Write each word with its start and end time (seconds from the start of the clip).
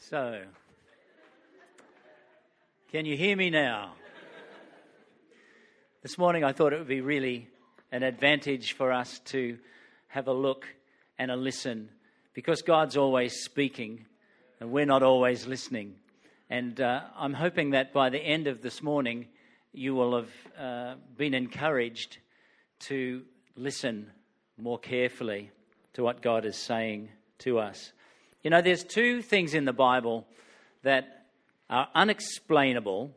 So, 0.00 0.40
can 2.92 3.04
you 3.04 3.16
hear 3.16 3.36
me 3.36 3.50
now? 3.50 3.94
This 6.02 6.16
morning 6.16 6.44
I 6.44 6.52
thought 6.52 6.72
it 6.72 6.78
would 6.78 6.88
be 6.88 7.00
really 7.00 7.48
an 7.90 8.04
advantage 8.04 8.72
for 8.72 8.92
us 8.92 9.18
to 9.26 9.58
have 10.06 10.28
a 10.28 10.32
look 10.32 10.66
and 11.18 11.30
a 11.32 11.36
listen 11.36 11.90
because 12.32 12.62
God's 12.62 12.96
always 12.96 13.42
speaking 13.42 14.06
and 14.60 14.70
we're 14.70 14.86
not 14.86 15.02
always 15.02 15.46
listening. 15.46 15.96
And 16.48 16.80
uh, 16.80 17.02
I'm 17.16 17.34
hoping 17.34 17.70
that 17.70 17.92
by 17.92 18.08
the 18.08 18.20
end 18.20 18.46
of 18.46 18.62
this 18.62 18.82
morning, 18.82 19.26
you 19.72 19.94
will 19.96 20.16
have 20.16 20.30
uh, 20.58 20.94
been 21.16 21.34
encouraged 21.34 22.18
to 22.80 23.24
listen 23.56 24.10
more 24.56 24.78
carefully 24.78 25.50
to 25.94 26.04
what 26.04 26.22
God 26.22 26.46
is 26.46 26.56
saying 26.56 27.10
to 27.40 27.58
us. 27.58 27.92
You 28.44 28.50
know, 28.50 28.62
there's 28.62 28.84
two 28.84 29.20
things 29.20 29.52
in 29.52 29.64
the 29.64 29.72
Bible 29.72 30.24
that 30.84 31.26
are 31.68 31.88
unexplainable 31.94 33.10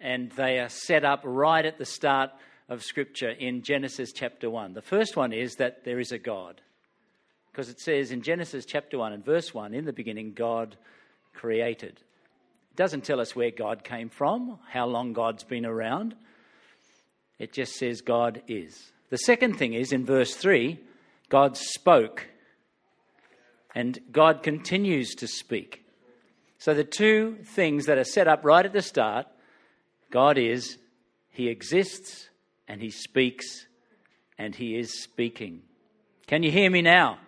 and 0.00 0.30
they 0.32 0.58
are 0.58 0.70
set 0.70 1.04
up 1.04 1.20
right 1.22 1.64
at 1.64 1.76
the 1.76 1.84
start 1.84 2.30
of 2.68 2.82
Scripture 2.82 3.28
in 3.28 3.62
Genesis 3.62 4.12
chapter 4.12 4.48
1. 4.48 4.72
The 4.72 4.80
first 4.80 5.16
one 5.16 5.34
is 5.34 5.56
that 5.56 5.84
there 5.84 6.00
is 6.00 6.12
a 6.12 6.18
God. 6.18 6.62
Because 7.52 7.68
it 7.68 7.78
says 7.78 8.10
in 8.10 8.22
Genesis 8.22 8.64
chapter 8.64 8.98
1 8.98 9.12
and 9.12 9.24
verse 9.24 9.52
1, 9.52 9.74
in 9.74 9.84
the 9.84 9.92
beginning, 9.92 10.32
God 10.32 10.76
created. 11.34 12.00
It 12.70 12.76
doesn't 12.76 13.04
tell 13.04 13.20
us 13.20 13.36
where 13.36 13.50
God 13.50 13.84
came 13.84 14.08
from, 14.08 14.58
how 14.68 14.86
long 14.86 15.12
God's 15.12 15.44
been 15.44 15.66
around. 15.66 16.14
It 17.38 17.52
just 17.52 17.74
says 17.74 18.00
God 18.00 18.42
is. 18.48 18.92
The 19.10 19.18
second 19.18 19.58
thing 19.58 19.74
is 19.74 19.92
in 19.92 20.06
verse 20.06 20.34
3, 20.34 20.80
God 21.28 21.56
spoke 21.56 22.28
and 23.76 23.98
God 24.10 24.42
continues 24.42 25.14
to 25.16 25.28
speak. 25.28 25.84
So, 26.58 26.72
the 26.72 26.82
two 26.82 27.36
things 27.44 27.84
that 27.84 27.98
are 27.98 28.04
set 28.04 28.26
up 28.26 28.42
right 28.42 28.64
at 28.64 28.72
the 28.72 28.80
start 28.80 29.26
God 30.10 30.38
is, 30.38 30.78
He 31.28 31.48
exists, 31.48 32.30
and 32.66 32.80
He 32.80 32.90
speaks, 32.90 33.66
and 34.38 34.54
He 34.54 34.78
is 34.78 35.02
speaking. 35.02 35.60
Can 36.26 36.42
you 36.42 36.50
hear 36.50 36.70
me 36.70 36.80
now? 36.80 37.18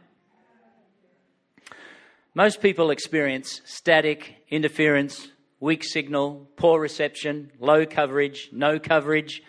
Most 2.35 2.63
people 2.63 2.91
experience 2.91 3.61
static, 3.67 4.37
interference, 4.49 5.29
weak 5.61 5.85
signal, 5.85 6.49
poor 6.57 6.81
reception, 6.81 7.53
low 7.61 7.85
coverage, 7.85 8.49
no 8.53 8.79
coverage, 8.79 9.43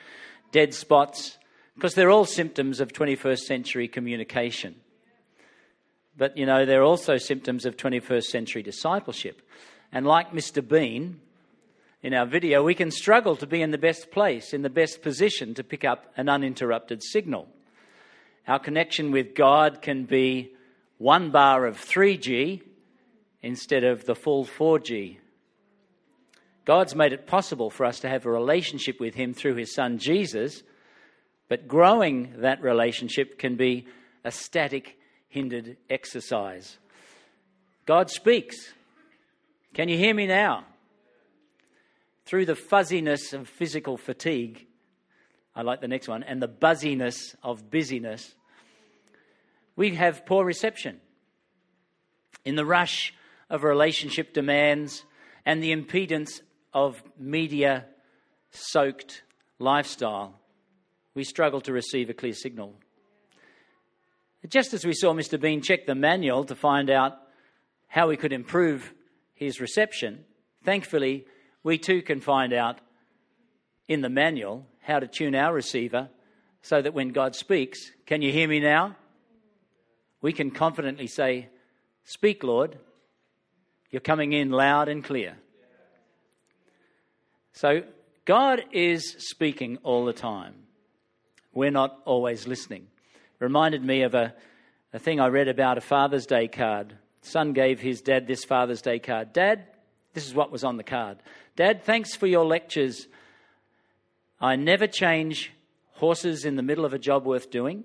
dead 0.52 0.74
spots, 0.74 1.38
because 1.76 1.94
they're 1.94 2.12
all 2.12 2.26
symptoms 2.26 2.82
of 2.82 2.92
21st 2.92 3.40
century 3.40 3.88
communication. 3.88 4.76
But, 6.20 6.38
you 6.38 6.46
know, 6.46 6.66
they're 6.66 6.84
also 6.84 7.16
symptoms 7.16 7.66
of 7.66 7.78
21st 7.78 8.26
century 8.26 8.62
discipleship. 8.62 9.42
And 9.90 10.06
like 10.06 10.34
Mr. 10.34 10.62
Bean 10.68 11.22
in 12.04 12.14
our 12.14 12.26
video, 12.26 12.62
we 12.62 12.76
can 12.76 12.92
struggle 12.92 13.38
to 13.38 13.48
be 13.48 13.62
in 13.62 13.72
the 13.72 13.78
best 13.78 14.12
place, 14.12 14.54
in 14.54 14.62
the 14.62 14.70
best 14.70 15.02
position 15.02 15.54
to 15.54 15.64
pick 15.64 15.86
up 15.86 16.12
an 16.18 16.28
uninterrupted 16.28 17.02
signal. 17.02 17.48
Our 18.50 18.60
connection 18.60 19.12
with 19.12 19.34
God 19.34 19.82
can 19.82 20.04
be 20.04 20.52
one 20.98 21.32
bar 21.32 21.66
of 21.66 21.78
3G 21.78 22.64
instead 23.42 23.86
of 23.86 24.04
the 24.04 24.16
full 24.16 24.44
4G. 24.44 25.20
God's 26.66 26.96
made 26.96 27.14
it 27.14 27.28
possible 27.28 27.70
for 27.70 27.86
us 27.86 28.02
to 28.02 28.10
have 28.10 28.26
a 28.26 28.32
relationship 28.32 29.00
with 29.00 29.16
Him 29.16 29.34
through 29.34 29.56
His 29.56 29.74
Son 29.74 30.00
Jesus, 30.00 30.64
but 31.48 31.66
growing 31.66 32.34
that 32.40 32.62
relationship 32.62 33.40
can 33.40 33.56
be 33.56 33.88
a 34.26 34.32
static 34.32 34.99
hindered 35.30 35.78
exercise. 35.90 36.78
God 37.86 38.10
speaks. 38.10 38.74
Can 39.74 39.88
you 39.88 39.98
hear 39.98 40.14
me 40.14 40.28
now? 40.28 40.66
Through 42.26 42.46
the 42.46 42.56
fuzziness 42.56 43.34
of 43.34 43.48
physical 43.48 43.98
fatigue, 43.98 44.68
I 45.56 45.62
like 45.62 45.82
the 45.82 45.88
next 45.88 46.08
one, 46.08 46.24
and 46.24 46.42
the 46.42 46.48
buzziness 46.48 47.36
of 47.42 47.72
busyness, 47.72 48.36
we 49.76 49.96
have 49.96 50.26
poor 50.26 50.46
reception. 50.46 51.00
In 52.46 52.56
the 52.56 52.66
rush 52.66 53.14
of 53.50 53.64
relationship 53.64 54.34
demands 54.34 55.04
and 55.46 55.64
the 55.64 55.76
impedance 55.76 56.42
of 56.74 57.02
media 57.18 57.86
soaked 58.52 59.24
lifestyle, 59.58 60.40
we 61.16 61.24
struggle 61.24 61.62
to 61.62 61.74
receive 61.74 62.10
a 62.10 62.14
clear 62.14 62.34
signal. 62.34 62.76
Just 64.48 64.74
as 64.74 64.86
we 64.86 64.94
saw 64.94 65.14
Mr. 65.14 65.40
Bean 65.40 65.62
check 65.62 65.86
the 65.86 65.96
manual 65.96 66.46
to 66.46 66.56
find 66.56 66.90
out 66.90 67.18
how 67.88 68.08
we 68.08 68.16
could 68.16 68.32
improve 68.32 68.94
his 69.34 69.60
reception, 69.60 70.24
thankfully, 70.64 71.26
we 71.64 71.78
too 71.78 72.02
can 72.02 72.22
find 72.22 72.54
out 72.54 72.80
in 73.88 74.02
the 74.02 74.10
manual 74.10 74.66
how 74.82 75.00
to 75.00 75.08
tune 75.08 75.36
our 75.36 75.54
receiver 75.54 76.10
so 76.62 76.82
that 76.82 76.94
when 76.94 77.10
God 77.10 77.36
speaks, 77.36 77.92
can 78.06 78.22
you 78.22 78.32
hear 78.32 78.48
me 78.48 78.60
now? 78.60 78.96
We 80.22 80.32
can 80.34 80.52
confidently 80.52 81.08
say, 81.08 81.50
Speak, 82.06 82.44
Lord. 82.44 82.78
You're 83.92 84.00
coming 84.02 84.34
in 84.34 84.52
loud 84.52 84.88
and 84.88 85.04
clear. 85.04 85.38
So, 87.54 87.84
God 88.26 88.64
is 88.72 89.16
speaking 89.18 89.78
all 89.84 90.06
the 90.06 90.14
time. 90.14 90.54
We're 91.54 91.72
not 91.72 92.00
always 92.06 92.48
listening 92.48 92.88
reminded 93.40 93.84
me 93.84 94.04
of 94.04 94.14
a, 94.14 94.34
a 94.94 95.00
thing 95.00 95.20
I 95.20 95.28
read 95.28 95.48
about 95.48 95.78
a 95.78 95.82
Father's 95.82 96.26
Day 96.26 96.48
card. 96.48 96.94
Son 97.22 97.54
gave 97.54 97.80
his 97.80 98.02
dad 98.02 98.28
this 98.28 98.44
Father's 98.44 98.82
Day 98.82 99.00
card. 99.00 99.34
Dad, 99.34 99.66
this 100.14 100.28
is 100.28 100.34
what 100.34 100.52
was 100.52 100.64
on 100.64 100.78
the 100.78 100.84
card. 100.84 101.18
Dad, 101.56 101.84
thanks 101.84 102.16
for 102.16 102.28
your 102.28 102.46
lectures. 102.46 103.08
I 104.40 104.56
never 104.56 104.88
change 104.88 105.52
horses 105.94 106.46
in 106.46 106.56
the 106.56 106.64
middle 106.64 106.86
of 106.86 106.94
a 106.94 107.00
job 107.00 107.26
worth 107.26 107.52
doing. 107.52 107.84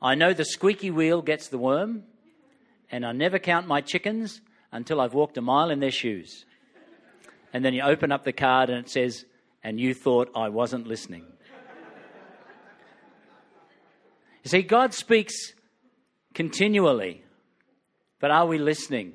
I 0.00 0.14
know 0.14 0.32
the 0.32 0.44
squeaky 0.44 0.90
wheel 0.90 1.22
gets 1.22 1.48
the 1.48 1.58
worm, 1.58 2.04
and 2.90 3.04
I 3.04 3.12
never 3.12 3.38
count 3.38 3.66
my 3.66 3.80
chickens 3.80 4.40
until 4.70 5.00
I've 5.00 5.14
walked 5.14 5.38
a 5.38 5.42
mile 5.42 5.70
in 5.70 5.80
their 5.80 5.90
shoes. 5.90 6.44
And 7.52 7.64
then 7.64 7.74
you 7.74 7.82
open 7.82 8.12
up 8.12 8.24
the 8.24 8.32
card 8.32 8.68
and 8.70 8.78
it 8.78 8.90
says, 8.90 9.24
And 9.64 9.80
you 9.80 9.94
thought 9.94 10.30
I 10.36 10.50
wasn't 10.50 10.86
listening. 10.86 11.24
You 14.46 14.50
see, 14.50 14.62
God 14.62 14.94
speaks 14.94 15.54
continually, 16.32 17.24
but 18.20 18.30
are 18.30 18.46
we 18.46 18.58
listening? 18.58 19.14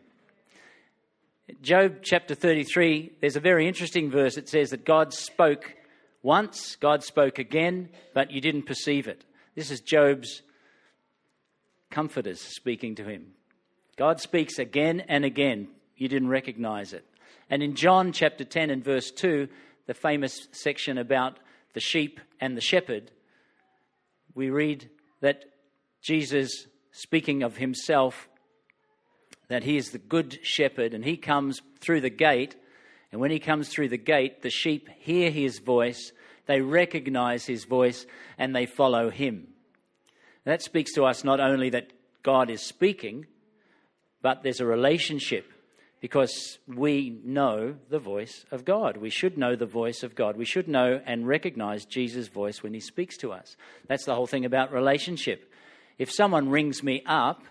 Job 1.62 2.00
chapter 2.04 2.36
33, 2.36 3.14
there's 3.22 3.38
a 3.38 3.40
very 3.40 3.66
interesting 3.66 4.12
verse. 4.12 4.36
It 4.36 4.50
says 4.50 4.72
that 4.72 4.84
God 4.84 5.14
spoke 5.14 5.74
once, 6.22 6.76
God 6.76 7.02
spoke 7.02 7.40
again, 7.40 7.88
but 8.14 8.32
you 8.32 8.42
didn't 8.42 8.64
perceive 8.64 9.08
it. 9.08 9.24
This 9.56 9.72
is 9.72 9.80
Job's 9.80 10.42
comforters 11.90 12.42
speaking 12.42 12.96
to 12.96 13.06
him. 13.06 13.28
God 13.96 14.20
speaks 14.20 14.60
again 14.60 15.00
and 15.08 15.24
again. 15.24 15.70
You 15.96 16.10
didn't 16.10 16.28
recognize 16.28 16.92
it. 16.92 17.06
And 17.50 17.64
in 17.64 17.76
John 17.76 18.12
chapter 18.12 18.44
10 18.44 18.70
and 18.70 18.84
verse 18.84 19.12
2, 19.12 19.48
the 19.88 19.94
famous 19.94 20.50
section 20.52 20.98
about 20.98 21.40
the 21.72 21.80
sheep 21.80 22.20
and 22.42 22.58
the 22.58 22.62
shepherd, 22.62 23.12
we 24.36 24.50
read 24.50 24.90
that 25.22 25.46
Jesus, 26.02 26.68
speaking 26.92 27.44
of 27.44 27.58
himself, 27.58 28.28
that 29.48 29.64
he 29.64 29.78
is 29.78 29.92
the 29.92 29.98
good 29.98 30.40
shepherd 30.44 30.94
and 30.94 31.04
he 31.04 31.18
comes 31.18 31.62
through 31.80 32.02
the 32.02 32.10
gate. 32.10 32.56
And 33.12 33.20
when 33.20 33.32
he 33.32 33.40
comes 33.40 33.70
through 33.70 33.90
the 33.90 33.98
gate, 33.98 34.42
the 34.42 34.50
sheep 34.50 34.90
hear 35.00 35.30
his 35.30 35.60
voice, 35.60 36.12
they 36.46 36.62
recognize 36.62 37.46
his 37.46 37.66
voice, 37.66 38.06
and 38.38 38.56
they 38.56 38.66
follow 38.66 39.10
him. 39.10 39.48
That 40.46 40.62
speaks 40.62 40.94
to 40.94 41.04
us 41.04 41.24
not 41.24 41.40
only 41.40 41.70
that 41.72 41.92
God 42.24 42.50
is 42.50 42.62
speaking, 42.62 43.26
but 44.22 44.44
there's 44.44 44.60
a 44.60 44.66
relationship 44.66 45.52
because 46.02 46.58
we 46.68 47.22
know 47.24 47.76
the 47.90 48.00
voice 48.00 48.44
of 48.52 48.66
God. 48.66 48.98
We 48.98 49.12
should 49.12 49.38
know 49.38 49.56
the 49.56 49.68
voice 49.68 50.02
of 50.02 50.16
God. 50.16 50.36
We 50.36 50.46
should 50.46 50.68
know 50.68 51.00
and 51.06 51.28
recognize 51.28 51.86
Jesus' 51.86 52.28
voice 52.28 52.64
when 52.64 52.74
he 52.74 52.80
speaks 52.80 53.16
to 53.18 53.32
us. 53.32 53.56
That's 53.88 54.06
the 54.06 54.16
whole 54.16 54.26
thing 54.26 54.44
about 54.44 54.74
relationship. 54.74 55.54
If 56.00 56.12
someone 56.12 56.50
rings 56.50 56.82
me 56.82 57.04
up, 57.06 57.44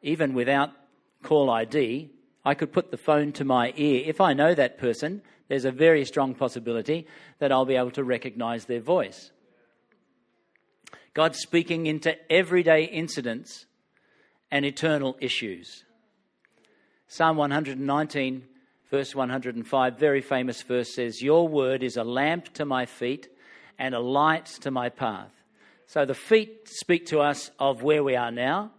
even 0.00 0.32
without 0.32 0.70
call 1.24 1.50
ID, 1.50 2.10
I 2.44 2.54
could 2.54 2.72
put 2.72 2.92
the 2.92 2.96
phone 2.96 3.32
to 3.32 3.44
my 3.44 3.72
ear. 3.76 4.04
If 4.06 4.20
I 4.20 4.32
know 4.32 4.54
that 4.54 4.78
person, 4.78 5.22
there's 5.48 5.64
a 5.64 5.72
very 5.72 6.04
strong 6.04 6.34
possibility 6.34 7.08
that 7.40 7.50
I'll 7.50 7.64
be 7.64 7.76
able 7.76 7.90
to 7.92 8.04
recognize 8.04 8.66
their 8.66 8.80
voice. 8.80 9.32
God's 11.14 11.40
speaking 11.40 11.86
into 11.86 12.16
everyday 12.32 12.84
incidents 12.84 13.66
and 14.52 14.64
eternal 14.64 15.16
issues. 15.20 15.84
Psalm 17.14 17.36
119, 17.36 18.42
verse 18.90 19.14
105, 19.14 19.98
very 19.98 20.22
famous 20.22 20.62
verse 20.62 20.94
says, 20.94 21.20
Your 21.20 21.46
word 21.46 21.82
is 21.82 21.98
a 21.98 22.04
lamp 22.04 22.50
to 22.54 22.64
my 22.64 22.86
feet 22.86 23.28
and 23.78 23.94
a 23.94 24.00
light 24.00 24.46
to 24.62 24.70
my 24.70 24.88
path. 24.88 25.30
So 25.86 26.06
the 26.06 26.14
feet 26.14 26.70
speak 26.70 27.04
to 27.08 27.20
us 27.20 27.50
of 27.58 27.82
where 27.82 28.02
we 28.02 28.16
are 28.16 28.30
now, 28.30 28.70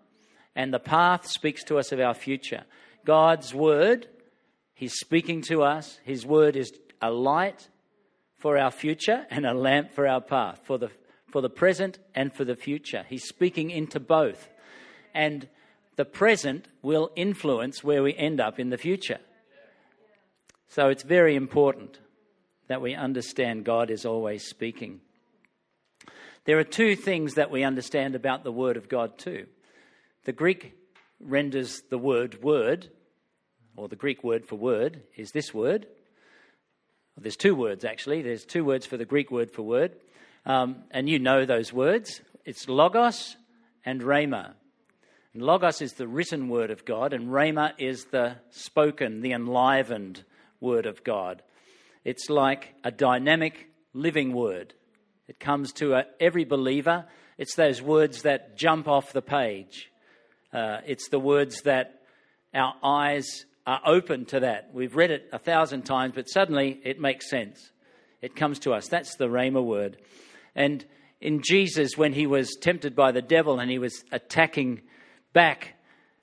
And 0.55 0.73
the 0.73 0.79
path 0.79 1.27
speaks 1.27 1.63
to 1.65 1.77
us 1.77 1.91
of 1.91 1.99
our 1.99 2.15
future. 2.15 2.63
God's 3.05 3.53
word, 3.53 4.07
He's 4.73 4.95
speaking 4.95 5.43
to 5.43 5.61
us. 5.61 5.99
His 6.03 6.25
word 6.25 6.55
is 6.55 6.73
a 7.03 7.11
light 7.11 7.69
for 8.39 8.57
our 8.57 8.71
future 8.71 9.27
and 9.29 9.45
a 9.45 9.53
lamp 9.53 9.91
for 9.91 10.07
our 10.07 10.21
path, 10.21 10.59
for 10.63 10.79
the, 10.79 10.89
for 11.29 11.41
the 11.41 11.51
present 11.51 11.99
and 12.15 12.33
for 12.33 12.45
the 12.45 12.55
future. 12.55 13.05
He's 13.07 13.27
speaking 13.27 13.69
into 13.69 13.99
both. 13.99 14.49
And 15.13 15.47
the 15.95 16.05
present 16.05 16.67
will 16.81 17.11
influence 17.15 17.83
where 17.83 18.03
we 18.03 18.15
end 18.15 18.39
up 18.39 18.59
in 18.59 18.69
the 18.69 18.77
future. 18.77 19.19
So 20.67 20.89
it's 20.89 21.03
very 21.03 21.35
important 21.35 21.99
that 22.67 22.81
we 22.81 22.95
understand 22.95 23.65
God 23.65 23.91
is 23.91 24.05
always 24.05 24.43
speaking. 24.43 25.01
There 26.45 26.57
are 26.57 26.63
two 26.63 26.95
things 26.95 27.35
that 27.35 27.51
we 27.51 27.63
understand 27.63 28.15
about 28.15 28.43
the 28.43 28.51
Word 28.51 28.75
of 28.75 28.89
God, 28.89 29.17
too. 29.17 29.47
The 30.25 30.33
Greek 30.33 30.73
renders 31.19 31.81
the 31.89 31.97
word 31.97 32.41
word, 32.41 32.89
or 33.75 33.87
the 33.87 33.95
Greek 33.95 34.23
word 34.23 34.45
for 34.45 34.55
word 34.55 35.01
is 35.15 35.31
this 35.31 35.53
word. 35.53 35.87
There's 37.17 37.37
two 37.37 37.55
words 37.55 37.85
actually. 37.85 38.21
There's 38.21 38.45
two 38.45 38.65
words 38.65 38.85
for 38.85 38.97
the 38.97 39.05
Greek 39.05 39.31
word 39.31 39.51
for 39.51 39.61
word. 39.63 39.95
Um, 40.45 40.83
and 40.91 41.07
you 41.07 41.19
know 41.19 41.45
those 41.45 41.71
words. 41.71 42.21
It's 42.45 42.67
logos 42.67 43.37
and 43.85 44.01
rhema. 44.01 44.53
And 45.33 45.41
logos 45.41 45.81
is 45.81 45.93
the 45.93 46.07
written 46.07 46.47
word 46.47 46.69
of 46.69 46.85
God, 46.85 47.11
and 47.11 47.29
rhema 47.29 47.73
is 47.79 48.05
the 48.05 48.35
spoken, 48.51 49.21
the 49.21 49.31
enlivened 49.31 50.23
word 50.59 50.85
of 50.85 51.03
God. 51.03 51.41
It's 52.05 52.29
like 52.29 52.75
a 52.83 52.91
dynamic, 52.91 53.69
living 53.93 54.33
word. 54.33 54.75
It 55.27 55.39
comes 55.39 55.73
to 55.73 55.93
a, 55.95 56.05
every 56.19 56.45
believer. 56.45 57.05
It's 57.39 57.55
those 57.55 57.81
words 57.81 58.21
that 58.23 58.57
jump 58.57 58.87
off 58.87 59.11
the 59.11 59.23
page. 59.23 59.89
Uh, 60.53 60.81
it's 60.85 61.09
the 61.09 61.19
words 61.19 61.61
that 61.63 62.01
our 62.53 62.75
eyes 62.83 63.45
are 63.65 63.81
open 63.87 64.25
to 64.25 64.41
that. 64.41 64.69
We've 64.71 64.95
read 64.95 65.09
it 65.09 65.29
a 65.31 65.39
thousand 65.39 65.83
times, 65.83 66.13
but 66.13 66.29
suddenly 66.29 66.79
it 66.83 66.99
makes 66.99 67.27
sense. 67.27 67.71
It 68.21 68.35
comes 68.35 68.59
to 68.59 68.73
us. 68.73 68.87
That's 68.87 69.15
the 69.15 69.29
Rhema 69.29 69.63
word. 69.63 69.97
And 70.53 70.85
in 71.19 71.41
Jesus, 71.41 71.97
when 71.97 72.13
he 72.13 72.27
was 72.27 72.55
tempted 72.61 72.95
by 72.95 73.11
the 73.11 73.21
devil 73.21 73.59
and 73.59 73.71
he 73.71 73.79
was 73.79 74.03
attacking 74.11 74.81
back 75.33 75.73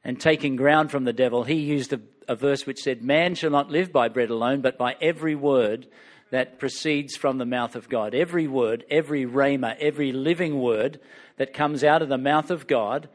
and 0.03 0.19
taking 0.19 0.57
ground 0.57 0.91
from 0.91 1.05
the 1.05 1.12
devil, 1.12 1.45
he 1.45 1.57
used 1.57 1.93
a, 1.93 2.01
a 2.27 2.35
verse 2.35 2.67
which 2.67 2.81
said, 2.81 3.03
Man 3.03 3.35
shall 3.35 3.51
not 3.51 3.71
live 3.71 3.93
by 3.93 4.09
bread 4.09 4.31
alone, 4.31 4.61
but 4.61 4.79
by 4.79 4.97
every 5.01 5.35
word 5.35 5.87
that 6.31 6.59
proceeds 6.59 7.17
from 7.17 7.39
the 7.39 7.45
mouth 7.45 7.77
of 7.77 7.89
God. 7.89 8.15
Every 8.15 8.47
word, 8.47 8.85
every 8.91 9.27
rhema, 9.27 9.77
every 9.79 10.12
living 10.12 10.61
word 10.61 11.01
that 11.37 11.53
comes 11.53 11.85
out 11.85 12.03
of 12.03 12.09
the 12.09 12.19
mouth 12.19 12.51
of 12.51 12.67
God 12.67 13.09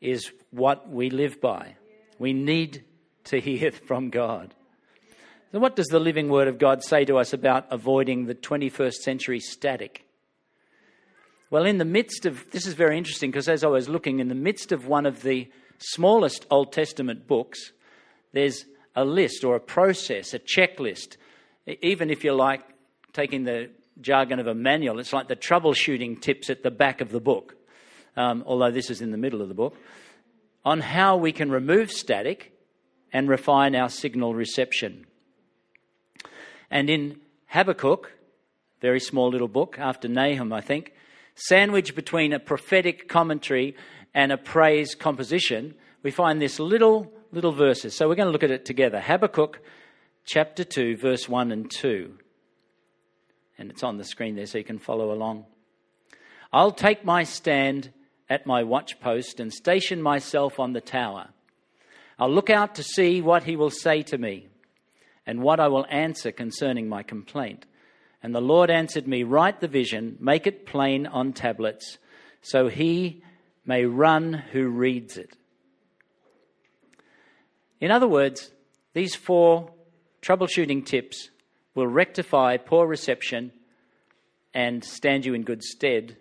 is 0.00 0.30
what 0.50 0.88
we 0.88 1.10
live 1.10 1.40
by. 1.40 1.76
We 2.18 2.32
need 2.32 2.84
to 3.24 3.40
hear 3.40 3.72
from 3.86 4.10
God. 4.10 4.54
So, 5.50 5.58
what 5.58 5.76
does 5.76 5.86
the 5.86 5.98
living 5.98 6.28
word 6.28 6.48
of 6.48 6.58
God 6.58 6.84
say 6.84 7.06
to 7.06 7.16
us 7.16 7.32
about 7.32 7.66
avoiding 7.70 8.26
the 8.26 8.34
21st 8.34 8.94
century 8.94 9.40
static? 9.40 10.04
Well, 11.50 11.64
in 11.64 11.78
the 11.78 11.84
midst 11.86 12.26
of 12.26 12.50
this 12.50 12.66
is 12.66 12.74
very 12.74 12.98
interesting 12.98 13.30
because 13.30 13.48
as 13.48 13.64
I 13.64 13.68
was 13.68 13.88
looking, 13.88 14.20
in 14.20 14.28
the 14.28 14.34
midst 14.34 14.70
of 14.70 14.86
one 14.86 15.06
of 15.06 15.22
the 15.22 15.50
smallest 15.78 16.44
Old 16.50 16.72
Testament 16.72 17.26
books, 17.26 17.72
there's 18.32 18.66
a 18.94 19.04
list 19.04 19.44
or 19.44 19.56
a 19.56 19.60
process, 19.60 20.34
a 20.34 20.38
checklist. 20.38 21.16
Even 21.80 22.10
if 22.10 22.22
you 22.22 22.34
like 22.34 22.60
taking 23.14 23.44
the 23.44 23.70
jargon 24.02 24.40
of 24.40 24.46
a 24.46 24.54
manual, 24.54 24.98
it's 24.98 25.14
like 25.14 25.28
the 25.28 25.36
troubleshooting 25.36 26.20
tips 26.20 26.50
at 26.50 26.62
the 26.62 26.70
back 26.70 27.00
of 27.00 27.10
the 27.10 27.20
book, 27.20 27.56
um, 28.14 28.44
although 28.46 28.70
this 28.70 28.90
is 28.90 29.00
in 29.00 29.10
the 29.10 29.16
middle 29.16 29.40
of 29.40 29.48
the 29.48 29.54
book, 29.54 29.74
on 30.66 30.80
how 30.80 31.16
we 31.16 31.32
can 31.32 31.50
remove 31.50 31.90
static 31.90 32.52
and 33.10 33.26
refine 33.26 33.74
our 33.74 33.88
signal 33.88 34.34
reception. 34.34 35.06
And 36.70 36.90
in 36.90 37.20
Habakkuk, 37.46 38.12
very 38.82 39.00
small 39.00 39.30
little 39.30 39.48
book 39.48 39.78
after 39.78 40.08
Nahum, 40.08 40.52
I 40.52 40.60
think, 40.60 40.92
sandwiched 41.38 41.94
between 41.94 42.32
a 42.32 42.40
prophetic 42.40 43.08
commentary 43.08 43.76
and 44.12 44.32
a 44.32 44.36
praise 44.36 44.94
composition, 44.94 45.74
we 46.02 46.10
find 46.10 46.42
this 46.42 46.58
little 46.58 47.12
little 47.32 47.52
verses. 47.52 47.94
So 47.94 48.08
we're 48.08 48.14
going 48.14 48.26
to 48.26 48.32
look 48.32 48.42
at 48.42 48.50
it 48.50 48.64
together. 48.64 49.00
Habakkuk 49.00 49.60
chapter 50.24 50.64
2, 50.64 50.96
verse 50.96 51.28
1 51.28 51.52
and 51.52 51.70
2. 51.70 52.14
And 53.58 53.70
it's 53.70 53.82
on 53.82 53.98
the 53.98 54.04
screen 54.04 54.34
there 54.34 54.46
so 54.46 54.58
you 54.58 54.64
can 54.64 54.78
follow 54.78 55.12
along. 55.12 55.44
I'll 56.52 56.72
take 56.72 57.04
my 57.04 57.24
stand 57.24 57.92
at 58.30 58.46
my 58.46 58.62
watchpost 58.62 59.40
and 59.40 59.52
station 59.52 60.00
myself 60.00 60.58
on 60.58 60.72
the 60.72 60.80
tower. 60.80 61.28
I'll 62.18 62.32
look 62.32 62.50
out 62.50 62.74
to 62.76 62.82
see 62.82 63.20
what 63.20 63.44
he 63.44 63.56
will 63.56 63.70
say 63.70 64.02
to 64.04 64.18
me 64.18 64.48
and 65.26 65.42
what 65.42 65.60
I 65.60 65.68
will 65.68 65.86
answer 65.90 66.32
concerning 66.32 66.88
my 66.88 67.02
complaint. 67.02 67.66
And 68.22 68.34
the 68.34 68.40
Lord 68.40 68.70
answered 68.70 69.06
me, 69.06 69.22
Write 69.22 69.60
the 69.60 69.68
vision, 69.68 70.16
make 70.20 70.46
it 70.46 70.66
plain 70.66 71.06
on 71.06 71.32
tablets, 71.32 71.98
so 72.42 72.68
he 72.68 73.22
may 73.64 73.84
run 73.84 74.32
who 74.32 74.68
reads 74.68 75.16
it. 75.16 75.36
In 77.80 77.90
other 77.90 78.08
words, 78.08 78.50
these 78.94 79.14
four 79.14 79.70
troubleshooting 80.22 80.84
tips 80.84 81.30
will 81.74 81.86
rectify 81.86 82.56
poor 82.56 82.86
reception 82.86 83.52
and 84.52 84.82
stand 84.82 85.24
you 85.24 85.34
in 85.34 85.42
good 85.42 85.62
stead 85.62 86.16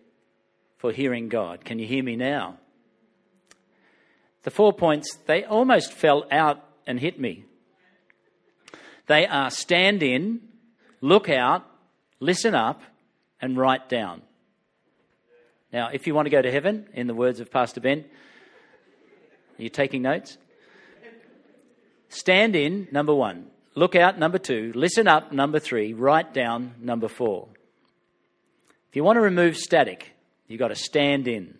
for 0.78 0.92
hearing 0.92 1.30
God. 1.30 1.66
Can 1.66 1.80
you 1.80 1.88
hear 1.88 2.04
me 2.04 2.16
now? 2.16 2.58
The 4.44 4.52
four 4.52 4.72
points, 4.72 5.18
they 5.26 5.44
almost 5.44 5.92
fell 5.92 6.26
out 6.32 6.64
and 6.86 7.00
hit 7.00 7.20
me. 7.20 7.46
They 9.08 9.26
are 9.26 9.50
stand 9.50 10.04
in, 10.04 10.42
look 11.02 11.30
out, 11.30 11.66
listen 12.20 12.56
up, 12.56 12.82
and 13.42 13.58
write 13.58 13.90
down. 13.90 14.22
Now, 15.72 15.90
if 15.90 16.08
you 16.08 16.16
want 16.16 16.26
to 16.26 16.30
go 16.30 16.42
to 16.42 16.52
heaven, 16.52 16.88
in 16.94 17.08
the 17.08 17.14
words 17.14 17.40
of 17.40 17.52
Pastor 17.52 17.82
Ben, 17.82 18.06
are 19.60 19.64
you 19.64 19.70
taking 19.70 20.02
notes? 20.02 20.38
Stand 22.10 22.56
in, 22.56 22.88
number 22.92 23.14
one. 23.14 23.48
Look 23.76 23.96
out, 23.96 24.18
number 24.18 24.38
two. 24.38 24.72
Listen 24.76 25.08
up, 25.08 25.32
number 25.32 25.60
three. 25.60 25.94
Write 25.94 26.34
down, 26.34 26.76
number 26.80 27.08
four. 27.08 27.50
If 28.90 28.96
you 28.96 29.04
want 29.04 29.18
to 29.18 29.22
remove 29.22 29.58
static, 29.58 30.14
you've 30.48 30.60
got 30.60 30.70
to 30.70 30.76
stand 30.76 31.28
in. 31.28 31.58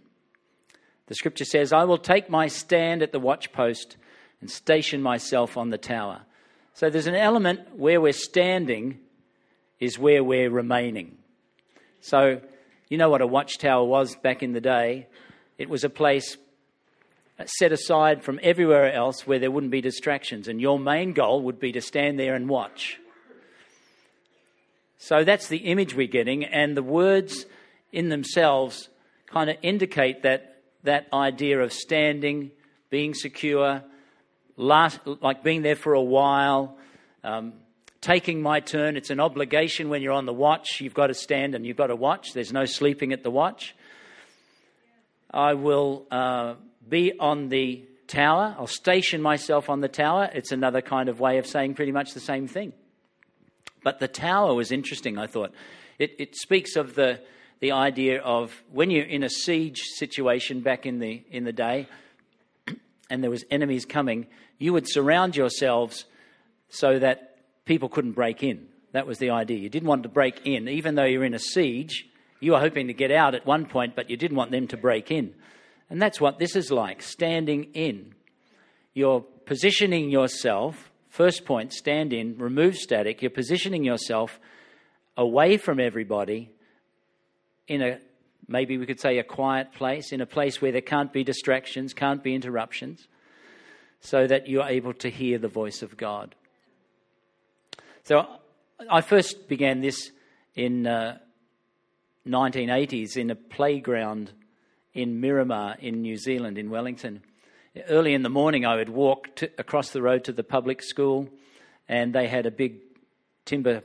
The 1.08 1.16
scripture 1.16 1.46
says, 1.46 1.74
I 1.74 1.84
will 1.84 1.98
take 1.98 2.30
my 2.30 2.48
stand 2.48 3.04
at 3.04 3.12
the 3.12 3.20
watchpost 3.20 3.98
and 4.42 4.50
station 4.50 5.02
myself 5.02 5.58
on 5.58 5.70
the 5.70 5.78
tower. 5.78 6.22
So 6.74 6.90
there's 6.90 7.08
an 7.08 7.16
element 7.16 7.76
where 7.76 8.00
we're 8.00 8.14
standing 8.14 9.00
is 9.80 10.00
where 10.00 10.24
we're 10.24 10.50
remaining. 10.50 11.18
So, 12.02 12.42
you 12.90 12.98
know 12.98 13.10
what 13.10 13.22
a 13.22 13.28
watchtower 13.28 13.84
was 13.84 14.16
back 14.16 14.42
in 14.44 14.54
the 14.54 14.62
day? 14.62 15.08
It 15.58 15.70
was 15.70 15.84
a 15.84 15.90
place 15.90 16.38
set 17.46 17.72
aside 17.72 18.24
from 18.24 18.40
everywhere 18.42 18.92
else 18.92 19.28
where 19.28 19.40
there 19.40 19.52
wouldn't 19.52 19.72
be 19.72 19.82
distractions, 19.82 20.48
and 20.48 20.60
your 20.60 20.80
main 20.80 21.14
goal 21.14 21.42
would 21.44 21.60
be 21.60 21.72
to 21.74 21.82
stand 21.82 22.20
there 22.20 22.34
and 22.34 22.50
watch. 22.50 23.00
So 24.98 25.24
that's 25.24 25.48
the 25.48 25.58
image 25.58 25.94
we're 25.94 26.08
getting, 26.08 26.44
and 26.44 26.76
the 26.76 26.84
words 26.84 27.46
in 27.92 28.10
themselves 28.10 28.90
kind 29.28 29.50
of 29.50 29.58
indicate 29.62 30.24
that, 30.24 30.62
that 30.84 31.08
idea 31.14 31.62
of 31.62 31.72
standing, 31.72 32.52
being 32.90 33.14
secure, 33.14 33.84
last, 34.56 35.00
like 35.06 35.44
being 35.44 35.62
there 35.62 35.76
for 35.76 35.94
a 35.94 36.02
while, 36.02 36.78
um, 37.24 37.54
taking 38.02 38.42
my 38.42 38.60
turn. 38.60 38.96
It's 38.98 39.10
an 39.10 39.20
obligation 39.20 39.90
when 39.90 40.02
you're 40.02 40.14
on 40.14 40.26
the 40.26 40.34
watch. 40.34 40.82
You've 40.82 40.94
got 40.94 41.08
to 41.08 41.14
stand 41.14 41.56
and 41.56 41.66
you've 41.66 41.78
got 41.78 41.88
to 41.88 41.96
watch. 41.96 42.34
There's 42.34 42.54
no 42.54 42.66
sleeping 42.66 43.14
at 43.14 43.24
the 43.24 43.32
watch. 43.32 43.76
I 45.32 45.56
will 45.56 46.06
uh, 46.10 46.56
be 46.88 47.14
on 47.20 47.50
the 47.50 47.86
tower. 48.08 48.56
I'll 48.58 48.68
station 48.68 49.22
myself 49.22 49.70
on 49.70 49.82
the 49.82 49.90
tower. 49.90 50.30
It's 50.34 50.52
another 50.52 50.82
kind 50.82 51.10
of 51.10 51.20
way 51.20 51.38
of 51.38 51.46
saying 51.46 51.76
pretty 51.76 51.92
much 51.92 52.14
the 52.14 52.20
same 52.20 52.48
thing. 52.48 52.74
But 53.84 54.00
the 54.00 54.08
tower 54.08 54.54
was 54.54 54.72
interesting, 54.72 55.18
I 55.18 55.28
thought. 55.28 55.52
It, 56.00 56.16
it 56.20 56.36
speaks 56.36 56.76
of 56.76 56.96
the, 56.96 57.20
the 57.60 57.72
idea 57.72 58.22
of 58.22 58.52
when 58.72 58.90
you're 58.90 59.06
in 59.06 59.24
a 59.24 59.30
siege 59.30 59.82
situation 59.96 60.62
back 60.62 60.86
in 60.86 61.00
the, 61.00 61.24
in 61.32 61.44
the 61.44 61.54
day 61.54 61.88
and 63.10 63.24
there 63.24 63.32
was 63.32 63.44
enemies 63.52 63.86
coming, 63.86 64.28
you 64.58 64.74
would 64.74 64.90
surround 64.90 65.36
yourselves 65.36 66.06
so 66.70 67.00
that 67.00 67.37
people 67.68 67.90
couldn't 67.90 68.14
break 68.14 68.42
in. 68.42 68.68
That 68.94 69.06
was 69.06 69.20
the 69.20 69.30
idea. 69.30 69.58
You 69.58 69.70
didn't 69.70 69.88
want 69.88 70.04
to 70.04 70.10
break 70.10 70.42
in. 70.46 70.68
Even 70.68 70.96
though 70.96 71.04
you're 71.04 71.26
in 71.26 71.34
a 71.34 71.40
siege, 71.40 72.08
you 72.40 72.54
were 72.54 72.60
hoping 72.60 72.88
to 72.88 72.94
get 72.94 73.12
out 73.12 73.36
at 73.36 73.46
one 73.46 73.66
point, 73.66 73.96
but 73.96 74.10
you 74.10 74.18
didn't 74.18 74.38
want 74.38 74.52
them 74.52 74.68
to 74.70 74.78
break 74.78 75.12
in. 75.12 75.36
And 75.90 76.02
that's 76.02 76.20
what 76.20 76.40
this 76.40 76.56
is 76.56 76.72
like 76.72 77.02
standing 77.02 77.66
in. 77.74 78.16
You're 78.94 79.22
positioning 79.46 80.10
yourself, 80.10 80.92
first 81.10 81.46
point, 81.46 81.74
stand 81.74 82.14
in, 82.14 82.38
remove 82.38 82.76
static. 82.76 83.22
You're 83.22 83.30
positioning 83.30 83.84
yourself 83.84 84.40
away 85.16 85.58
from 85.58 85.80
everybody 85.80 86.52
in 87.68 87.82
a 87.82 88.00
maybe 88.48 88.78
we 88.78 88.86
could 88.86 89.00
say 89.00 89.18
a 89.18 89.24
quiet 89.24 89.74
place, 89.74 90.12
in 90.12 90.22
a 90.22 90.26
place 90.26 90.62
where 90.62 90.72
there 90.72 90.82
can't 90.82 91.12
be 91.12 91.24
distractions, 91.24 91.94
can't 91.94 92.24
be 92.24 92.34
interruptions, 92.34 93.08
so 94.00 94.26
that 94.26 94.48
you're 94.48 94.68
able 94.68 94.94
to 94.94 95.10
hear 95.10 95.38
the 95.38 95.50
voice 95.50 95.82
of 95.82 95.98
God. 95.98 96.34
So 98.08 98.26
I 98.90 99.02
first 99.02 99.50
began 99.50 99.82
this 99.82 100.12
in 100.56 100.88
uh, 100.88 101.18
1980s 102.26 103.18
in 103.18 103.32
a 103.32 103.36
playground 103.36 104.32
in 104.94 105.20
Miramar 105.20 105.76
in 105.82 106.04
New 106.04 106.16
Zealand, 106.16 106.58
in 106.58 106.70
Wellington. 106.70 107.22
Early 107.90 108.14
in 108.14 108.24
the 108.24 108.30
morning, 108.30 108.66
I 108.66 108.78
would 108.78 108.88
walk 108.88 109.36
to, 109.36 109.52
across 109.58 109.90
the 109.90 110.02
road 110.02 110.24
to 110.24 110.32
the 110.32 110.46
public 110.46 110.82
school, 110.84 111.28
and 111.90 112.16
they 112.16 112.30
had 112.30 112.46
a 112.46 112.50
big 112.50 112.78
timber 113.44 113.84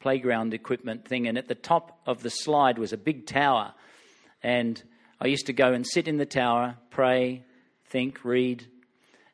playground 0.00 0.54
equipment 0.54 1.06
thing, 1.06 1.28
and 1.28 1.36
at 1.36 1.46
the 1.46 1.54
top 1.54 2.00
of 2.06 2.22
the 2.22 2.30
slide 2.30 2.78
was 2.78 2.94
a 2.94 2.96
big 2.96 3.26
tower. 3.26 3.74
And 4.42 4.82
I 5.20 5.26
used 5.26 5.44
to 5.48 5.52
go 5.52 5.74
and 5.74 5.86
sit 5.86 6.08
in 6.08 6.16
the 6.16 6.24
tower, 6.24 6.78
pray, 6.88 7.44
think, 7.90 8.24
read, 8.24 8.66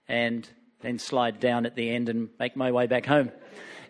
and 0.09 0.50
then 0.83 0.99
slide 0.99 1.41
down 1.41 1.67
at 1.67 1.75
the 1.75 1.91
end 1.91 2.09
and 2.09 2.29
make 2.39 2.57
my 2.57 2.73
way 2.73 2.87
back 2.87 3.07
home. 3.07 3.31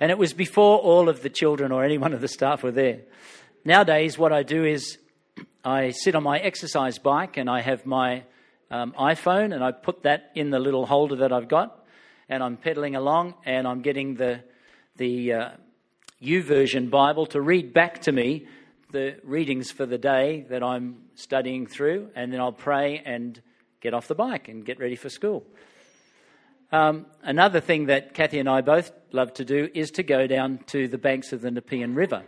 And 0.00 0.10
it 0.10 0.18
was 0.18 0.32
before 0.32 0.78
all 0.78 1.08
of 1.08 1.22
the 1.22 1.28
children 1.28 1.72
or 1.72 1.84
any 1.84 1.98
one 1.98 2.12
of 2.12 2.20
the 2.20 2.28
staff 2.28 2.62
were 2.62 2.70
there. 2.70 3.00
Nowadays, 3.64 4.18
what 4.18 4.32
I 4.32 4.42
do 4.42 4.64
is 4.64 4.98
I 5.64 5.90
sit 5.90 6.14
on 6.14 6.22
my 6.22 6.38
exercise 6.38 6.98
bike 6.98 7.36
and 7.36 7.50
I 7.50 7.60
have 7.60 7.84
my 7.84 8.24
um, 8.70 8.92
iPhone 8.98 9.54
and 9.54 9.62
I 9.62 9.72
put 9.72 10.04
that 10.04 10.30
in 10.34 10.50
the 10.50 10.58
little 10.58 10.86
holder 10.86 11.16
that 11.16 11.32
I've 11.32 11.48
got, 11.48 11.84
and 12.28 12.42
I'm 12.42 12.56
pedaling 12.56 12.96
along 12.96 13.34
and 13.44 13.66
I'm 13.66 13.82
getting 13.82 14.14
the 14.14 14.42
the 14.96 15.32
uh, 15.32 15.50
YouVersion 16.22 16.90
Bible 16.90 17.26
to 17.26 17.40
read 17.40 17.72
back 17.72 18.02
to 18.02 18.12
me 18.12 18.46
the 18.92 19.16
readings 19.22 19.70
for 19.70 19.86
the 19.86 19.98
day 19.98 20.46
that 20.50 20.62
I'm 20.62 20.96
studying 21.14 21.66
through, 21.66 22.10
and 22.14 22.32
then 22.32 22.40
I'll 22.40 22.52
pray 22.52 23.02
and 23.04 23.40
get 23.80 23.94
off 23.94 24.08
the 24.08 24.14
bike 24.14 24.48
and 24.48 24.64
get 24.64 24.78
ready 24.78 24.96
for 24.96 25.08
school. 25.08 25.44
Um, 26.72 27.06
another 27.22 27.60
thing 27.60 27.86
that 27.86 28.14
Kathy 28.14 28.38
and 28.38 28.48
I 28.48 28.60
both 28.60 28.92
love 29.10 29.34
to 29.34 29.44
do 29.44 29.68
is 29.74 29.90
to 29.92 30.04
go 30.04 30.28
down 30.28 30.60
to 30.68 30.86
the 30.86 30.98
banks 30.98 31.32
of 31.32 31.40
the 31.40 31.50
Nepean 31.50 31.94
River 31.94 32.22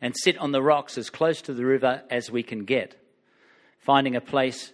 and 0.00 0.14
sit 0.16 0.36
on 0.38 0.50
the 0.50 0.62
rocks 0.62 0.98
as 0.98 1.08
close 1.08 1.40
to 1.42 1.54
the 1.54 1.64
river 1.64 2.02
as 2.10 2.30
we 2.30 2.42
can 2.42 2.64
get. 2.64 2.96
Finding 3.78 4.16
a 4.16 4.20
place 4.20 4.72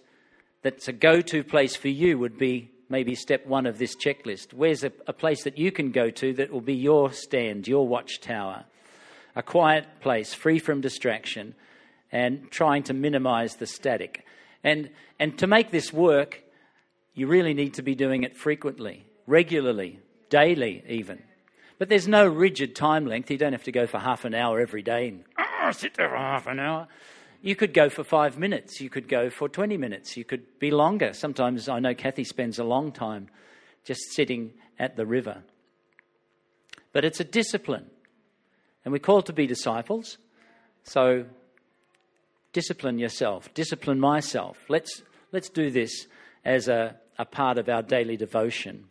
that's 0.63 0.87
a 0.87 0.93
go 0.93 1.21
to 1.21 1.43
place 1.43 1.75
for 1.75 1.89
you 1.89 2.17
would 2.17 2.37
be 2.37 2.71
maybe 2.89 3.13
step 3.13 3.45
one 3.45 3.67
of 3.67 3.77
this 3.77 3.95
checklist. 3.95 4.51
Where's 4.51 4.83
a, 4.83 4.91
a, 5.05 5.13
place 5.13 5.43
that 5.43 5.57
you 5.57 5.71
can 5.71 5.91
go 5.91 6.09
to 6.09 6.33
that 6.33 6.51
will 6.51 6.61
be 6.61 6.73
your 6.73 7.11
stand, 7.11 7.67
your 7.67 7.87
watchtower? 7.87 8.65
A 9.35 9.43
quiet 9.43 9.85
place, 10.01 10.33
free 10.33 10.57
from 10.57 10.81
distraction, 10.81 11.53
and 12.11 12.49
trying 12.49 12.83
to 12.83 12.93
minimize 12.93 13.57
the 13.57 13.67
static. 13.67 14.25
And, 14.63 14.89
and 15.19 15.37
to 15.37 15.47
make 15.47 15.69
this 15.69 15.93
work, 15.93 16.43
you 17.17 17.25
really 17.25 17.55
need 17.55 17.73
to 17.73 17.81
be 17.81 17.95
doing 17.95 18.21
it 18.21 18.37
frequently, 18.37 19.03
regularly, 19.25 19.99
daily, 20.29 20.83
even. 20.87 21.23
But 21.79 21.89
there's 21.89 22.07
no 22.07 22.27
rigid 22.27 22.75
time 22.75 23.07
length. 23.07 23.31
You 23.31 23.39
don't 23.39 23.53
have 23.53 23.63
to 23.63 23.71
go 23.71 23.87
for 23.87 23.97
half 23.97 24.23
an 24.23 24.35
hour 24.35 24.59
every 24.59 24.83
day 24.83 25.07
and 25.07 25.23
oh, 25.39 25.71
sit 25.71 25.95
there 25.95 26.09
for 26.09 26.15
half 26.15 26.45
an 26.45 26.59
hour. 26.59 26.87
You 27.41 27.55
could 27.55 27.73
go 27.73 27.89
for 27.89 28.03
five 28.03 28.37
minutes. 28.37 28.79
You 28.79 28.91
could 28.91 29.07
go 29.07 29.31
for 29.31 29.49
20 29.49 29.77
minutes. 29.77 30.15
You 30.15 30.25
could 30.25 30.59
be 30.59 30.69
longer. 30.69 31.11
Sometimes 31.11 31.67
I 31.67 31.79
know 31.79 31.95
Kathy 31.95 32.23
spends 32.23 32.59
a 32.59 32.63
long 32.63 32.91
time 32.91 33.29
just 33.83 34.01
sitting 34.11 34.53
at 34.77 34.95
the 34.95 35.07
river. 35.07 35.41
But 36.93 37.03
it's 37.03 37.19
a 37.19 37.23
discipline. 37.23 37.87
And 38.85 38.91
we're 38.91 38.99
called 38.99 39.25
to 39.25 39.33
be 39.33 39.47
disciples. 39.47 40.19
So 40.83 41.25
discipline 42.53 42.99
yourself, 42.99 43.51
discipline 43.55 43.99
myself. 43.99 44.59
Let's, 44.69 45.01
let's 45.31 45.49
do 45.49 45.71
this 45.71 46.05
as 46.45 46.67
a, 46.67 46.95
a 47.17 47.25
part 47.25 47.57
of 47.57 47.69
our 47.69 47.81
daily 47.81 48.17
devotion. 48.17 48.85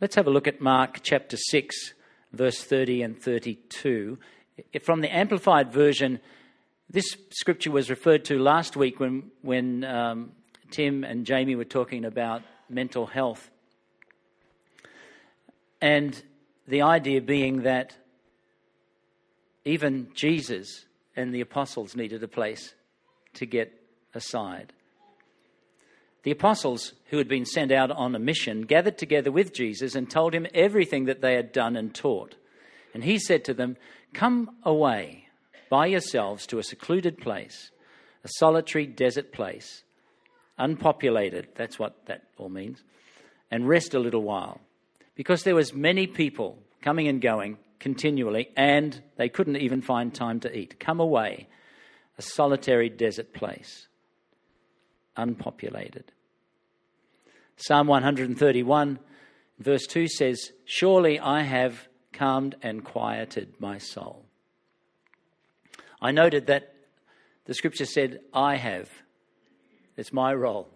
Let's 0.00 0.16
have 0.16 0.26
a 0.26 0.30
look 0.30 0.48
at 0.48 0.60
Mark 0.60 1.00
chapter 1.02 1.36
6, 1.36 1.94
verse 2.32 2.62
30 2.64 3.02
and 3.02 3.20
32 3.20 4.18
from 4.82 5.00
the 5.00 5.14
Amplified 5.14 5.72
Version, 5.72 6.20
this 6.90 7.16
scripture 7.30 7.70
was 7.70 7.90
referred 7.90 8.24
to 8.26 8.38
last 8.38 8.76
week 8.76 9.00
when, 9.00 9.30
when 9.42 9.84
um, 9.84 10.32
Tim 10.70 11.04
and 11.04 11.24
Jamie 11.24 11.56
were 11.56 11.64
talking 11.64 12.04
about 12.04 12.42
mental 12.68 13.06
health. 13.06 13.50
And 15.80 16.20
the 16.68 16.82
idea 16.82 17.20
being 17.20 17.62
that 17.62 17.96
even 19.64 20.08
Jesus 20.14 20.86
and 21.16 21.34
the 21.34 21.40
apostles 21.40 21.96
needed 21.96 22.22
a 22.22 22.28
place 22.28 22.74
to 23.34 23.46
get 23.46 23.72
aside. 24.14 24.72
The 26.22 26.30
apostles, 26.30 26.92
who 27.06 27.18
had 27.18 27.28
been 27.28 27.44
sent 27.44 27.72
out 27.72 27.90
on 27.90 28.14
a 28.14 28.20
mission, 28.20 28.62
gathered 28.62 28.96
together 28.96 29.32
with 29.32 29.52
Jesus 29.52 29.94
and 29.94 30.08
told 30.08 30.34
him 30.34 30.46
everything 30.54 31.06
that 31.06 31.20
they 31.20 31.34
had 31.34 31.52
done 31.52 31.76
and 31.76 31.94
taught. 31.94 32.36
And 32.94 33.02
he 33.02 33.18
said 33.18 33.44
to 33.44 33.54
them, 33.54 33.76
Come 34.14 34.56
away 34.62 35.28
by 35.68 35.86
yourselves 35.86 36.46
to 36.48 36.58
a 36.58 36.62
secluded 36.62 37.18
place, 37.18 37.70
a 38.24 38.28
solitary 38.36 38.86
desert 38.86 39.32
place, 39.32 39.82
unpopulated, 40.58 41.48
that's 41.56 41.78
what 41.78 42.06
that 42.06 42.22
all 42.36 42.50
means, 42.50 42.82
and 43.50 43.68
rest 43.68 43.94
a 43.94 43.98
little 43.98 44.22
while. 44.22 44.60
Because 45.14 45.42
there 45.42 45.54
was 45.54 45.74
many 45.74 46.06
people 46.06 46.58
coming 46.82 47.08
and 47.08 47.20
going 47.20 47.58
continually, 47.80 48.50
and 48.56 49.02
they 49.16 49.28
couldn't 49.28 49.56
even 49.56 49.82
find 49.82 50.14
time 50.14 50.40
to 50.40 50.56
eat. 50.56 50.78
Come 50.78 51.00
away, 51.00 51.48
a 52.16 52.22
solitary 52.22 52.88
desert 52.88 53.32
place, 53.32 53.88
unpopulated. 55.16 56.12
Psalm 57.56 57.86
131, 57.86 58.98
verse 59.58 59.86
2 59.86 60.08
says, 60.08 60.52
Surely 60.64 61.18
I 61.20 61.42
have 61.42 61.88
calmed 62.12 62.56
and 62.62 62.84
quieted 62.84 63.54
my 63.58 63.78
soul. 63.78 64.24
I 66.00 66.10
noted 66.10 66.46
that 66.48 66.74
the 67.44 67.54
scripture 67.54 67.86
said, 67.86 68.20
I 68.32 68.56
have. 68.56 68.90
It's 69.96 70.12
my 70.12 70.34
role. 70.34 70.68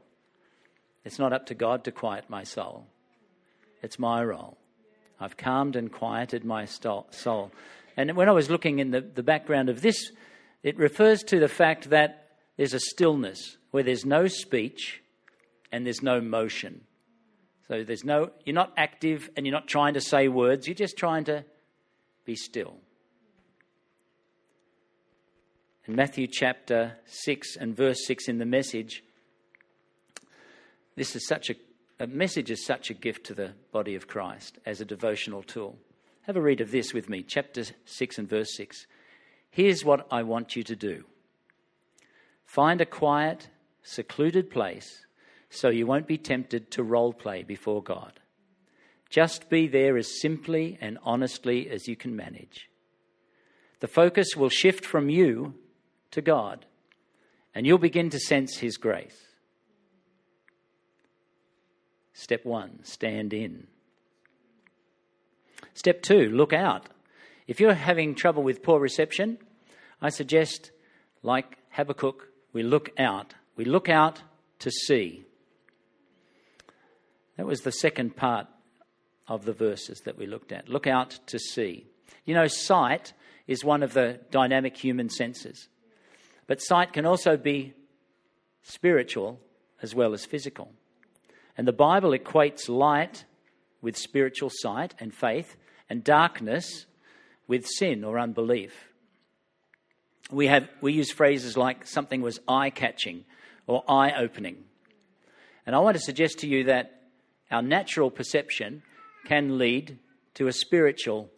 It's 1.05 1.19
not 1.19 1.33
up 1.33 1.47
to 1.47 1.55
God 1.55 1.85
to 1.85 1.93
quiet 1.93 2.25
my 2.28 2.45
soul, 2.45 2.87
it's 3.83 3.99
my 3.99 4.23
role. 4.23 4.57
I've 5.19 5.37
calmed 5.37 5.76
and 5.76 5.90
quieted 5.90 6.45
my 6.45 6.66
soul. 6.66 7.50
And 7.97 8.14
when 8.16 8.28
I 8.28 8.33
was 8.33 8.50
looking 8.50 8.81
in 8.81 8.90
the, 8.90 9.00
the 9.00 9.23
background 9.23 9.71
of 9.71 9.81
this, 9.81 10.12
it 10.62 10.76
refers 10.76 11.23
to 11.25 11.40
the 11.40 11.49
fact 11.49 11.88
that 11.88 12.37
there's 12.59 12.75
a 12.75 12.81
stillness 12.81 13.57
where 13.76 13.85
there's 13.85 14.06
no 14.06 14.26
speech 14.26 15.02
and 15.71 15.85
there's 15.85 16.02
no 16.02 16.18
motion. 16.18 16.80
So 17.68 17.85
there's 17.85 18.04
no, 18.04 18.30
you're 18.47 18.54
not 18.54 18.73
active 18.78 19.28
and 19.37 19.45
you're 19.45 19.52
not 19.52 19.68
trying 19.68 19.92
to 19.92 20.00
say 20.00 20.28
words, 20.28 20.66
you're 20.66 20.75
just 20.75 20.97
trying 20.97 21.25
to 21.25 21.45
be 22.25 22.37
still. 22.37 22.78
In 25.85 25.95
Matthew 25.95 26.26
chapter 26.26 26.97
6 27.04 27.56
and 27.56 27.76
verse 27.76 27.99
6 28.06 28.28
in 28.28 28.38
the 28.38 28.47
message, 28.47 29.04
this 30.95 31.14
is 31.14 31.28
such 31.28 31.50
a, 31.50 31.54
a 32.00 32.06
message 32.06 32.50
is 32.50 32.64
such 32.64 32.88
a 32.88 32.95
gift 32.95 33.26
to 33.26 33.35
the 33.35 33.52
body 33.73 33.95
of 33.95 34.09
Christ 34.09 34.59
as 34.64 34.80
a 34.80 34.87
devotional 34.87 35.42
tool. 35.42 35.76
Have 36.23 36.38
a 36.38 36.40
read 36.40 36.62
of 36.62 36.71
this 36.71 36.95
with 36.95 37.11
me, 37.11 37.23
chapter 37.23 37.64
6 37.85 38.16
and 38.16 38.26
verse 38.26 38.56
6. 38.56 38.87
Here's 39.50 39.85
what 39.85 40.06
I 40.11 40.23
want 40.23 40.56
you 40.56 40.62
to 40.62 40.75
do 40.75 41.04
find 42.47 42.80
a 42.80 42.87
quiet, 42.87 43.50
secluded 43.87 44.50
place 44.50 45.07
so 45.49 45.69
you 45.69 45.87
won't 45.87 46.09
be 46.09 46.19
tempted 46.19 46.71
to 46.73 46.83
role 46.83 47.12
play 47.12 47.43
before 47.45 47.83
God. 47.83 48.12
Just 49.09 49.49
be 49.49 49.69
there 49.69 49.97
as 49.97 50.21
simply 50.21 50.76
and 50.81 50.99
honestly 51.05 51.71
as 51.71 51.87
you 51.87 51.95
can 51.95 52.16
manage. 52.16 52.69
The 53.81 53.87
focus 53.87 54.35
will 54.37 54.49
shift 54.49 54.85
from 54.85 55.09
you 55.09 55.55
to 56.11 56.21
God, 56.21 56.66
and 57.55 57.66
you'll 57.66 57.78
begin 57.78 58.11
to 58.11 58.19
sense 58.19 58.59
His 58.59 58.76
grace. 58.76 59.16
Step 62.12 62.45
one, 62.45 62.83
stand 62.83 63.33
in. 63.33 63.66
Step 65.75 66.02
two, 66.02 66.31
look 66.31 66.52
out. 66.52 66.88
If 67.47 67.61
you're 67.61 67.75
having 67.75 68.14
trouble 68.14 68.43
with 68.43 68.62
poor 68.62 68.81
reception, 68.81 69.38
I 70.00 70.09
suggest, 70.09 70.73
like 71.23 71.59
Habakkuk, 71.71 72.26
we 72.52 72.62
look 72.62 72.90
out. 72.99 73.35
We 73.57 73.65
look 73.65 73.89
out 73.89 74.23
to 74.61 74.71
see. 74.71 75.25
That 77.37 77.47
was 77.47 77.63
the 77.63 77.73
second 77.73 78.17
part 78.17 78.47
of 79.29 79.45
the 79.45 79.53
verses 79.53 80.01
that 80.05 80.17
we 80.17 80.27
looked 80.27 80.53
at. 80.53 80.69
Look 80.69 80.87
out 80.87 81.19
to 81.27 81.39
see. 81.39 81.87
You 82.25 82.35
know, 82.35 82.47
sight 82.47 83.13
is 83.47 83.65
one 83.65 83.83
of 83.83 83.93
the 83.93 84.21
dynamic 84.31 84.77
human 84.77 85.09
senses, 85.09 85.69
but 86.47 86.61
sight 86.61 86.93
can 86.93 87.07
also 87.07 87.37
be 87.37 87.75
spiritual 88.63 89.41
as 89.83 89.95
well 89.95 90.13
as 90.13 90.25
physical. 90.25 90.73
And 91.57 91.67
the 91.67 91.73
Bible 91.73 92.11
equates 92.11 92.69
light 92.69 93.25
with 93.81 93.97
spiritual 93.97 94.51
sight 94.53 94.95
and 94.99 95.15
faith, 95.15 95.57
and 95.89 96.03
darkness 96.03 96.87
with 97.47 97.67
sin 97.67 98.03
or 98.03 98.19
unbelief. 98.19 98.91
we, 100.31 100.49
have, 100.49 100.69
we 100.81 100.93
use 100.93 101.13
phrases 101.13 101.57
like 101.57 101.87
something 101.87 102.21
was 102.21 102.41
eye 102.49 102.71
catching 102.71 103.25
or 103.66 103.85
eye 103.88 104.12
opening. 104.12 104.64
And 105.66 105.75
I 105.75 105.80
want 105.80 105.96
to 105.96 106.02
suggest 106.02 106.38
to 106.38 106.49
you 106.49 106.64
that 106.64 107.02
our 107.50 107.62
natural 107.62 108.11
perception 108.11 108.82
can 109.25 109.58
lead 109.58 109.99
to 110.35 110.46
a 110.46 110.52
spiritual 110.52 111.30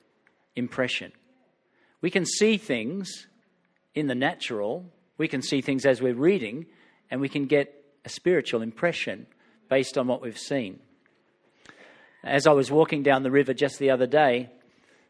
impression. 0.54 1.12
We 2.00 2.10
can 2.10 2.26
see 2.26 2.58
things 2.58 3.26
in 3.94 4.06
the 4.06 4.14
natural, 4.14 4.84
we 5.16 5.28
can 5.28 5.42
see 5.42 5.60
things 5.60 5.86
as 5.86 6.00
we're 6.00 6.14
reading, 6.14 6.66
and 7.10 7.20
we 7.20 7.28
can 7.28 7.46
get 7.46 7.74
a 8.04 8.08
spiritual 8.08 8.62
impression 8.62 9.26
based 9.68 9.98
on 9.98 10.06
what 10.06 10.22
we've 10.22 10.38
seen. 10.38 10.80
As 12.24 12.46
I 12.46 12.52
was 12.52 12.70
walking 12.70 13.02
down 13.02 13.22
the 13.22 13.30
river 13.30 13.54
just 13.54 13.78
the 13.78 13.90
other 13.90 14.06
day, 14.06 14.50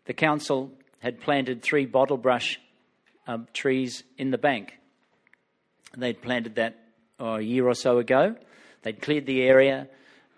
the 0.06 0.14
council 0.14 0.72
had 1.00 1.20
planted 1.20 1.62
three 1.62 1.86
bottle 1.86 2.16
brush 2.16 2.60
um, 3.26 3.46
trees 3.52 4.02
in 4.16 4.30
the 4.30 4.38
bank. 4.38 4.78
They'd 5.96 6.20
planted 6.20 6.56
that 6.56 6.78
a 7.18 7.40
year 7.40 7.66
or 7.66 7.74
so 7.74 7.98
ago. 7.98 8.36
They'd 8.82 9.02
cleared 9.02 9.26
the 9.26 9.42
area, 9.42 9.88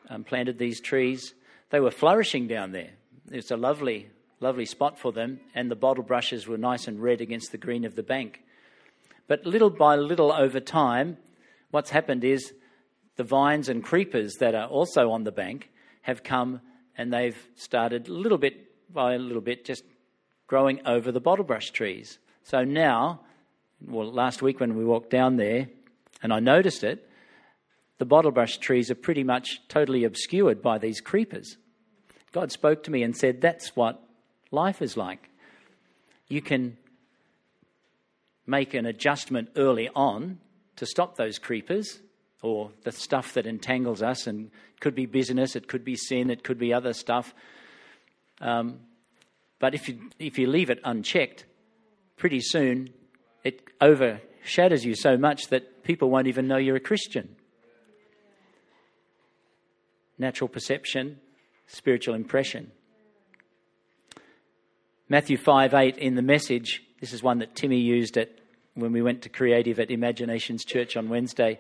um, 0.09 0.25
planted 0.25 0.59
these 0.59 0.81
trees. 0.81 1.35
They 1.71 1.81
were 1.81 1.91
flourishing 1.91 2.49
down 2.49 2.73
there. 2.73 2.91
It's 3.31 3.51
a 3.51 3.57
lovely, 3.57 4.09
lovely 4.41 4.67
spot 4.67 4.99
for 4.99 5.13
them, 5.13 5.41
and 5.55 5.71
the 5.71 5.77
bottle 5.77 6.05
brushes 6.05 6.47
were 6.47 6.59
nice 6.59 6.89
and 6.89 7.01
red 7.01 7.21
against 7.21 7.53
the 7.53 7.59
green 7.59 7.85
of 7.85 7.95
the 7.95 8.03
bank. 8.03 8.43
But 9.29 9.47
little 9.47 9.71
by 9.71 9.97
little 9.97 10.33
over 10.33 10.59
time, 10.59 11.17
what's 11.71 11.91
happened 11.91 12.25
is 12.25 12.53
the 13.17 13.25
vines 13.25 13.69
and 13.69 13.85
creepers 13.85 14.35
that 14.41 14.55
are 14.55 14.67
also 14.67 15.11
on 15.11 15.25
the 15.25 15.33
bank 15.33 15.71
have 16.03 16.25
come 16.25 16.61
and 16.97 17.13
they've 17.13 17.37
started 17.55 18.09
little 18.09 18.39
bit 18.39 18.93
by 18.93 19.17
little 19.17 19.43
bit 19.43 19.65
just 19.65 19.85
growing 20.47 20.81
over 20.85 21.13
the 21.13 21.21
bottle 21.21 21.45
brush 21.45 21.71
trees. 21.71 22.19
So 22.43 22.65
now, 22.65 23.21
well, 23.87 24.11
last 24.11 24.43
week 24.43 24.59
when 24.59 24.77
we 24.77 24.85
walked 24.85 25.11
down 25.11 25.37
there 25.37 25.69
and 26.23 26.33
I 26.33 26.41
noticed 26.41 26.85
it, 26.85 27.09
the 27.99 28.05
bottle 28.07 28.31
brush 28.31 28.59
trees 28.59 28.91
are 28.91 28.95
pretty 28.97 29.25
much 29.25 29.61
totally 29.69 30.05
obscured 30.05 30.63
by 30.63 30.79
these 30.79 31.01
creepers. 31.01 31.57
God 32.33 32.53
spoke 32.53 32.83
to 32.85 32.91
me 32.91 33.03
and 33.03 33.17
said, 33.17 33.41
That's 33.41 33.77
what 33.77 34.03
life 34.51 34.81
is 34.81 34.97
like. 34.97 35.29
You 36.29 36.41
can 36.41 36.77
make 38.47 38.75
an 38.75 38.87
adjustment 38.87 39.51
early 39.57 39.89
on 39.95 40.39
to 40.77 40.87
stop 40.87 41.17
those 41.17 41.39
creepers 41.39 42.01
or 42.43 42.71
the 42.85 42.93
stuff 42.93 43.35
that 43.35 43.47
entangles 43.47 44.03
us, 44.03 44.27
and 44.27 44.51
could 44.81 44.95
be 44.95 45.05
business, 45.05 45.55
it 45.55 45.69
could 45.69 45.85
be 45.85 45.95
sin, 45.95 46.31
it 46.31 46.43
could 46.43 46.59
be 46.59 46.73
other 46.73 46.95
stuff. 46.95 47.35
Um, 48.41 48.81
but 49.59 49.75
if 49.75 49.89
you, 49.89 50.11
if 50.19 50.39
you 50.39 50.47
leave 50.47 50.71
it 50.71 50.81
unchecked, 50.85 51.45
pretty 52.17 52.41
soon 52.41 52.91
it 53.45 53.79
overshadows 54.41 54.85
you 54.85 54.95
so 54.95 55.17
much 55.17 55.49
that 55.49 55.85
people 55.85 56.11
won't 56.11 56.27
even 56.27 56.47
know 56.47 56.57
you're 56.57 56.77
a 56.77 56.81
Christian. 56.81 57.37
Natural 60.19 60.49
perception, 60.49 61.19
spiritual 61.67 62.15
impression. 62.15 62.71
Matthew 65.09 65.37
5 65.37 65.75
8 65.75 65.99
in 65.99 66.15
the 66.15 66.23
message, 66.23 66.83
this 67.01 67.13
is 67.13 67.23
one 67.23 67.39
that 67.39 67.55
Timmy 67.55 67.81
used 67.81 68.17
at, 68.17 68.31
when 68.75 68.93
we 68.93 69.03
went 69.03 69.23
to 69.23 69.29
Creative 69.29 69.81
at 69.81 69.91
Imaginations 69.91 70.65
Church 70.65 70.97
on 70.97 71.09
Wednesday. 71.09 71.59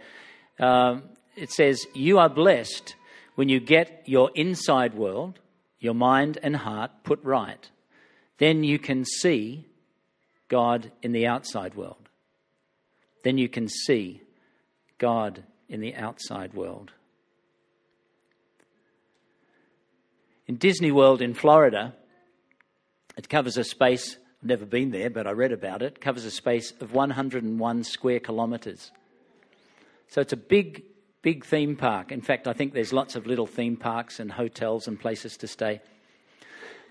Um, 0.59 1.03
it 1.37 1.51
says, 1.51 1.87
You 1.95 2.19
are 2.19 2.29
blessed 2.29 2.95
when 3.35 3.49
you 3.49 3.59
get 3.61 4.03
your 4.07 4.31
inside 4.35 4.95
world, 4.95 5.39
your 5.79 5.95
mind 5.95 6.39
and 6.43 6.55
heart 6.57 6.91
put 7.03 7.23
right. 7.25 7.71
Then 8.39 8.63
you 8.63 8.79
can 8.79 9.05
see 9.05 9.67
God 10.49 10.93
in 11.03 11.13
the 11.13 11.27
outside 11.27 11.75
world. 11.75 12.00
Then 13.23 13.39
you 13.39 13.49
can 13.49 13.69
see 13.69 14.23
God 14.99 15.45
in 15.69 15.81
the 15.81 15.95
outside 15.95 16.55
world. 16.55 16.93
In 20.47 20.57
Disney 20.57 20.91
World 20.91 21.23
in 21.23 21.35
Florida, 21.35 21.95
it 23.17 23.29
covers 23.29 23.57
a 23.57 23.65
space, 23.65 24.17
I've 24.43 24.49
never 24.49 24.67
been 24.67 24.91
there, 24.91 25.11
but 25.11 25.27
I 25.27 25.31
read 25.31 25.53
about 25.53 25.83
it, 25.83 26.01
covers 26.01 26.25
a 26.25 26.31
space 26.31 26.73
of 26.81 26.93
101 26.93 27.85
square 27.85 28.19
kilometres. 28.19 28.91
So 30.09 30.21
it's 30.21 30.33
a 30.33 30.37
big, 30.37 30.83
big 31.23 31.45
theme 31.45 31.77
park. 31.77 32.11
In 32.11 32.21
fact, 32.21 32.49
I 32.49 32.53
think 32.53 32.73
there's 32.73 32.93
lots 32.93 33.15
of 33.15 33.27
little 33.27 33.47
theme 33.47 33.77
parks 33.77 34.19
and 34.19 34.33
hotels 34.33 34.89
and 34.89 34.99
places 34.99 35.37
to 35.37 35.47
stay. 35.47 35.81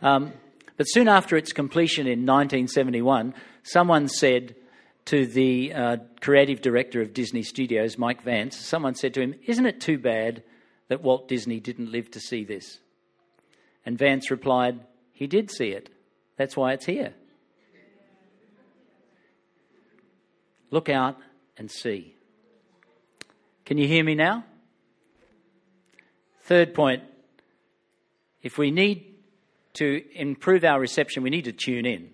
Um, 0.01 0.31
but 0.77 0.85
soon 0.85 1.09
after 1.09 1.35
its 1.35 1.51
completion 1.51 2.07
in 2.07 2.19
1971, 2.19 3.33
someone 3.63 4.07
said 4.07 4.55
to 5.09 5.25
the 5.25 5.73
uh, 5.73 5.97
creative 6.21 6.61
director 6.61 7.01
of 7.01 7.15
Disney 7.15 7.41
Studios, 7.41 7.97
Mike 7.97 8.21
Vance, 8.21 8.55
someone 8.55 8.93
said 8.93 9.15
to 9.15 9.21
him, 9.21 9.33
Isn't 9.43 9.65
it 9.65 9.81
too 9.81 9.97
bad 9.97 10.43
that 10.87 11.01
Walt 11.01 11.27
Disney 11.27 11.59
didn't 11.59 11.91
live 11.91 12.11
to 12.11 12.19
see 12.19 12.43
this? 12.43 12.77
And 13.83 13.97
Vance 13.97 14.29
replied, 14.29 14.79
He 15.11 15.25
did 15.25 15.49
see 15.49 15.69
it. 15.69 15.89
That's 16.37 16.55
why 16.55 16.73
it's 16.73 16.85
here. 16.85 17.15
Look 20.69 20.89
out 20.89 21.17
and 21.57 21.71
see. 21.71 22.13
Can 23.65 23.79
you 23.79 23.87
hear 23.87 24.03
me 24.03 24.13
now? 24.13 24.45
Third 26.43 26.75
point 26.75 27.01
if 28.43 28.59
we 28.59 28.69
need 28.69 29.15
to 29.73 30.03
improve 30.13 30.63
our 30.63 30.79
reception, 30.79 31.23
we 31.23 31.31
need 31.31 31.45
to 31.45 31.51
tune 31.51 31.87
in. 31.87 32.11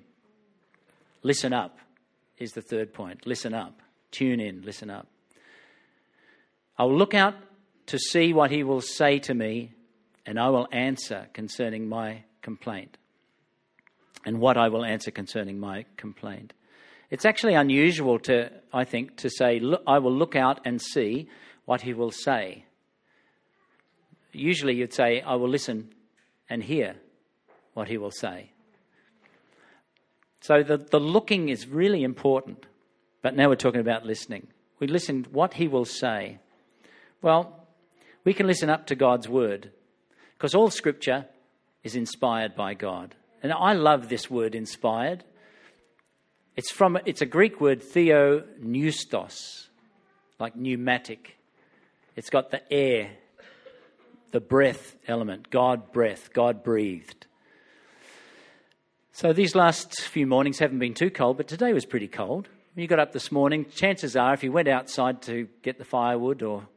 Listen 1.23 1.51
up 1.51 1.77
is 2.37 2.51
the 2.53 2.61
third 2.61 2.93
point. 2.93 3.25
Listen 3.25 3.53
up. 3.53 3.81
Tune 4.11 4.39
in. 4.39 4.61
Listen 4.63 4.89
up. 4.89 5.07
I'll 6.77 6.93
look 6.93 7.13
out 7.13 7.35
to 7.87 7.97
see 7.97 8.33
what 8.33 8.51
he 8.51 8.63
will 8.63 8.81
say 8.81 9.19
to 9.19 9.33
me 9.33 9.71
and 10.25 10.39
I 10.39 10.49
will 10.49 10.67
answer 10.71 11.27
concerning 11.33 11.87
my 11.87 12.23
complaint. 12.41 12.97
And 14.25 14.39
what 14.39 14.57
I 14.57 14.69
will 14.69 14.83
answer 14.83 15.11
concerning 15.11 15.59
my 15.59 15.85
complaint. 15.97 16.53
It's 17.11 17.25
actually 17.25 17.53
unusual 17.53 18.17
to, 18.19 18.51
I 18.73 18.83
think, 18.83 19.17
to 19.17 19.29
say, 19.29 19.61
I 19.85 19.99
will 19.99 20.11
look 20.11 20.35
out 20.35 20.61
and 20.65 20.81
see 20.81 21.29
what 21.65 21.81
he 21.81 21.93
will 21.93 22.11
say. 22.11 22.65
Usually 24.31 24.75
you'd 24.75 24.93
say, 24.93 25.21
I 25.21 25.35
will 25.35 25.47
listen 25.47 25.93
and 26.49 26.63
hear 26.63 26.95
what 27.73 27.87
he 27.87 27.97
will 27.97 28.11
say. 28.11 28.51
So 30.45 30.61
the, 30.61 30.77
the 30.77 30.99
looking 30.99 31.49
is 31.49 31.67
really 31.67 32.03
important. 32.03 32.67
But 33.23 33.35
now 33.35 33.49
we're 33.49 33.55
talking 33.55 33.81
about 33.81 34.05
listening. 34.05 34.45
We 34.77 34.85
listen 34.85 35.25
what 35.31 35.55
he 35.55 35.67
will 35.67 35.85
say. 35.85 36.37
Well, 37.23 37.65
we 38.23 38.35
can 38.35 38.45
listen 38.45 38.69
up 38.69 38.85
to 38.87 38.95
God's 38.95 39.27
word. 39.27 39.71
Because 40.37 40.53
all 40.53 40.69
scripture 40.69 41.25
is 41.83 41.95
inspired 41.95 42.55
by 42.55 42.75
God. 42.75 43.15
And 43.41 43.51
I 43.53 43.73
love 43.73 44.07
this 44.07 44.29
word 44.29 44.53
inspired. 44.53 45.23
It's 46.55 46.69
from 46.69 46.99
it's 47.07 47.23
a 47.23 47.25
Greek 47.25 47.59
word 47.59 47.81
theopneustos, 47.81 49.69
like 50.39 50.55
pneumatic. 50.55 51.37
It's 52.15 52.29
got 52.29 52.51
the 52.51 52.61
air, 52.71 53.09
the 54.29 54.41
breath 54.41 54.95
element, 55.07 55.49
God 55.49 55.91
breath, 55.91 56.31
God 56.33 56.63
breathed. 56.63 57.25
So 59.15 59.31
these 59.31 59.55
last 59.55 60.01
few 60.01 60.27
mornings 60.27 60.59
haven't 60.59 60.79
been 60.79 60.93
too 60.93 61.09
cold, 61.09 61.37
but 61.37 61.47
today 61.47 61.71
was 61.71 61.85
pretty 61.85 62.09
cold. 62.09 62.49
When 62.73 62.81
you 62.81 62.87
got 62.89 62.99
up 62.99 63.13
this 63.13 63.31
morning, 63.31 63.65
chances 63.73 64.17
are 64.17 64.33
if 64.33 64.43
you 64.43 64.51
went 64.51 64.67
outside 64.67 65.21
to 65.21 65.47
get 65.61 65.77
the 65.77 65.85
firewood 65.85 66.43
or 66.43 66.67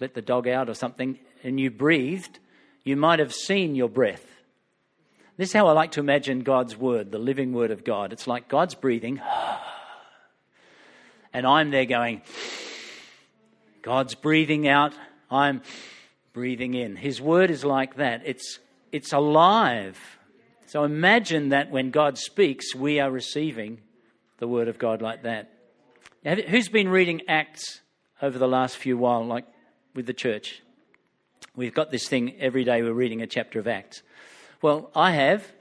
let 0.00 0.14
the 0.14 0.22
dog 0.22 0.48
out 0.48 0.70
or 0.70 0.74
something 0.74 1.18
and 1.42 1.60
you 1.60 1.70
breathed, 1.70 2.38
you 2.82 2.96
might 2.96 3.18
have 3.18 3.34
seen 3.34 3.74
your 3.74 3.90
breath. 3.90 4.24
This 5.36 5.50
is 5.50 5.52
how 5.52 5.66
I 5.66 5.72
like 5.72 5.90
to 5.92 6.00
imagine 6.00 6.44
God's 6.44 6.78
word, 6.78 7.12
the 7.12 7.18
living 7.18 7.52
word 7.52 7.72
of 7.72 7.84
God. 7.84 8.14
It's 8.14 8.26
like 8.26 8.48
God's 8.48 8.74
breathing, 8.74 9.20
and 11.34 11.46
I'm 11.46 11.70
there 11.70 11.84
going, 11.84 12.22
God's 13.82 14.14
breathing 14.14 14.66
out, 14.66 14.94
I'm 15.30 15.60
breathing 16.32 16.72
in. 16.72 16.96
His 16.96 17.20
word 17.20 17.50
is 17.50 17.66
like 17.66 17.96
that. 17.96 18.22
It's, 18.24 18.60
it's 18.92 19.12
alive. 19.12 19.98
So 20.66 20.84
imagine 20.84 21.50
that 21.50 21.70
when 21.70 21.90
God 21.90 22.18
speaks, 22.18 22.74
we 22.74 23.00
are 23.00 23.10
receiving 23.10 23.80
the 24.38 24.48
word 24.48 24.68
of 24.68 24.78
God 24.78 25.02
like 25.02 25.22
that. 25.22 25.50
Who's 26.24 26.68
been 26.68 26.88
reading 26.88 27.22
Acts 27.28 27.80
over 28.22 28.38
the 28.38 28.48
last 28.48 28.76
few 28.76 28.96
while, 28.96 29.24
like 29.24 29.46
with 29.94 30.06
the 30.06 30.14
church? 30.14 30.62
We've 31.54 31.74
got 31.74 31.90
this 31.90 32.08
thing 32.08 32.34
every 32.40 32.64
day 32.64 32.82
we're 32.82 32.92
reading 32.92 33.22
a 33.22 33.26
chapter 33.26 33.60
of 33.60 33.68
Acts. 33.68 34.02
Well, 34.62 34.90
I 34.94 35.12
have, 35.12 35.52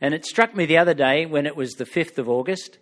and 0.00 0.12
it 0.12 0.26
struck 0.26 0.54
me 0.54 0.66
the 0.66 0.78
other 0.78 0.94
day 0.94 1.24
when 1.24 1.46
it 1.46 1.56
was 1.56 1.72
the 1.72 1.86
5th 1.86 2.18
of 2.18 2.28
August 2.28 2.78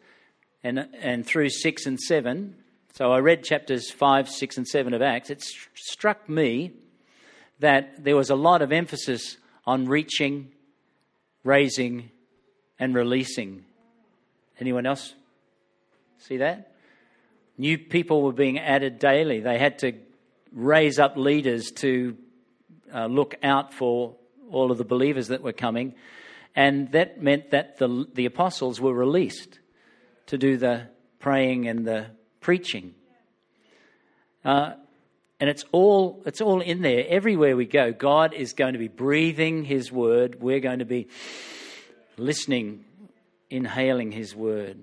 and, 0.64 0.88
and 1.00 1.24
through 1.24 1.50
6 1.50 1.86
and 1.86 2.00
7. 2.00 2.56
So 2.94 3.12
I 3.12 3.18
read 3.18 3.44
chapters 3.44 3.90
5, 3.90 4.28
6, 4.28 4.56
and 4.56 4.66
7 4.66 4.92
of 4.92 5.02
Acts. 5.02 5.30
It 5.30 5.42
st- 5.42 5.68
struck 5.74 6.28
me 6.28 6.72
that 7.60 8.02
there 8.02 8.16
was 8.16 8.30
a 8.30 8.34
lot 8.34 8.62
of 8.62 8.72
emphasis 8.72 9.36
on 9.64 9.86
reaching, 9.86 10.50
raising, 11.44 12.10
and 12.78 12.94
releasing. 12.94 13.64
Anyone 14.58 14.86
else 14.86 15.14
See 16.24 16.38
that? 16.38 16.72
New 17.58 17.76
people 17.76 18.22
were 18.22 18.32
being 18.32 18.58
added 18.58 18.98
daily. 18.98 19.40
They 19.40 19.58
had 19.58 19.78
to 19.80 19.92
raise 20.52 20.98
up 20.98 21.18
leaders 21.18 21.70
to 21.72 22.16
uh, 22.92 23.06
look 23.06 23.34
out 23.42 23.74
for 23.74 24.16
all 24.50 24.72
of 24.72 24.78
the 24.78 24.84
believers 24.84 25.28
that 25.28 25.42
were 25.42 25.52
coming. 25.52 25.94
And 26.56 26.90
that 26.92 27.22
meant 27.22 27.50
that 27.50 27.76
the, 27.76 28.06
the 28.14 28.24
apostles 28.24 28.80
were 28.80 28.94
released 28.94 29.58
to 30.28 30.38
do 30.38 30.56
the 30.56 30.88
praying 31.18 31.68
and 31.68 31.86
the 31.86 32.06
preaching. 32.40 32.94
Uh, 34.46 34.72
and 35.40 35.50
it's 35.50 35.64
all, 35.72 36.22
it's 36.26 36.40
all 36.40 36.60
in 36.60 36.82
there. 36.82 37.04
Everywhere 37.08 37.56
we 37.56 37.66
go, 37.66 37.92
God 37.92 38.34
is 38.34 38.52
going 38.52 38.74
to 38.74 38.78
be 38.78 38.88
breathing 38.88 39.64
His 39.64 39.90
word. 39.90 40.40
We're 40.40 40.60
going 40.60 40.78
to 40.78 40.84
be 40.84 41.08
listening, 42.16 42.84
inhaling 43.50 44.12
His 44.12 44.34
word. 44.34 44.78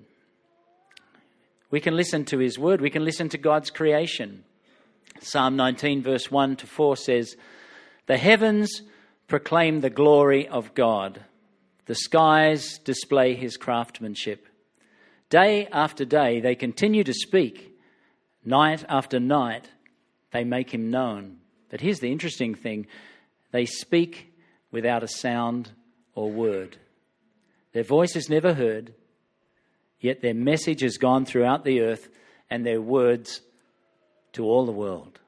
We 1.70 1.80
can 1.80 1.96
listen 1.96 2.26
to 2.26 2.38
His 2.38 2.58
word. 2.58 2.80
We 2.80 2.90
can 2.90 3.04
listen 3.04 3.30
to 3.30 3.38
God's 3.38 3.70
creation. 3.70 4.44
Psalm 5.20 5.56
19, 5.56 6.02
verse 6.02 6.30
1 6.30 6.56
to 6.56 6.66
4 6.66 6.96
says, 6.96 7.36
The 8.06 8.18
heavens 8.18 8.82
proclaim 9.28 9.80
the 9.80 9.90
glory 9.90 10.48
of 10.48 10.74
God, 10.74 11.24
the 11.86 11.94
skies 11.94 12.78
display 12.78 13.34
His 13.34 13.56
craftsmanship. 13.56 14.46
Day 15.30 15.66
after 15.72 16.04
day, 16.04 16.40
they 16.40 16.54
continue 16.54 17.04
to 17.04 17.14
speak. 17.14 17.70
Night 18.44 18.84
after 18.88 19.18
night, 19.18 19.70
they 20.32 20.44
make 20.44 20.72
him 20.72 20.90
known. 20.90 21.38
But 21.70 21.80
here's 21.80 22.00
the 22.00 22.12
interesting 22.12 22.54
thing 22.54 22.86
they 23.50 23.66
speak 23.66 24.34
without 24.70 25.02
a 25.02 25.08
sound 25.08 25.70
or 26.14 26.30
word. 26.30 26.76
Their 27.72 27.84
voice 27.84 28.16
is 28.16 28.28
never 28.28 28.54
heard, 28.54 28.94
yet 30.00 30.20
their 30.20 30.34
message 30.34 30.82
has 30.82 30.98
gone 30.98 31.24
throughout 31.24 31.64
the 31.64 31.80
earth 31.82 32.08
and 32.50 32.66
their 32.66 32.80
words 32.80 33.40
to 34.32 34.44
all 34.44 34.66
the 34.66 34.72
world. 34.72 35.20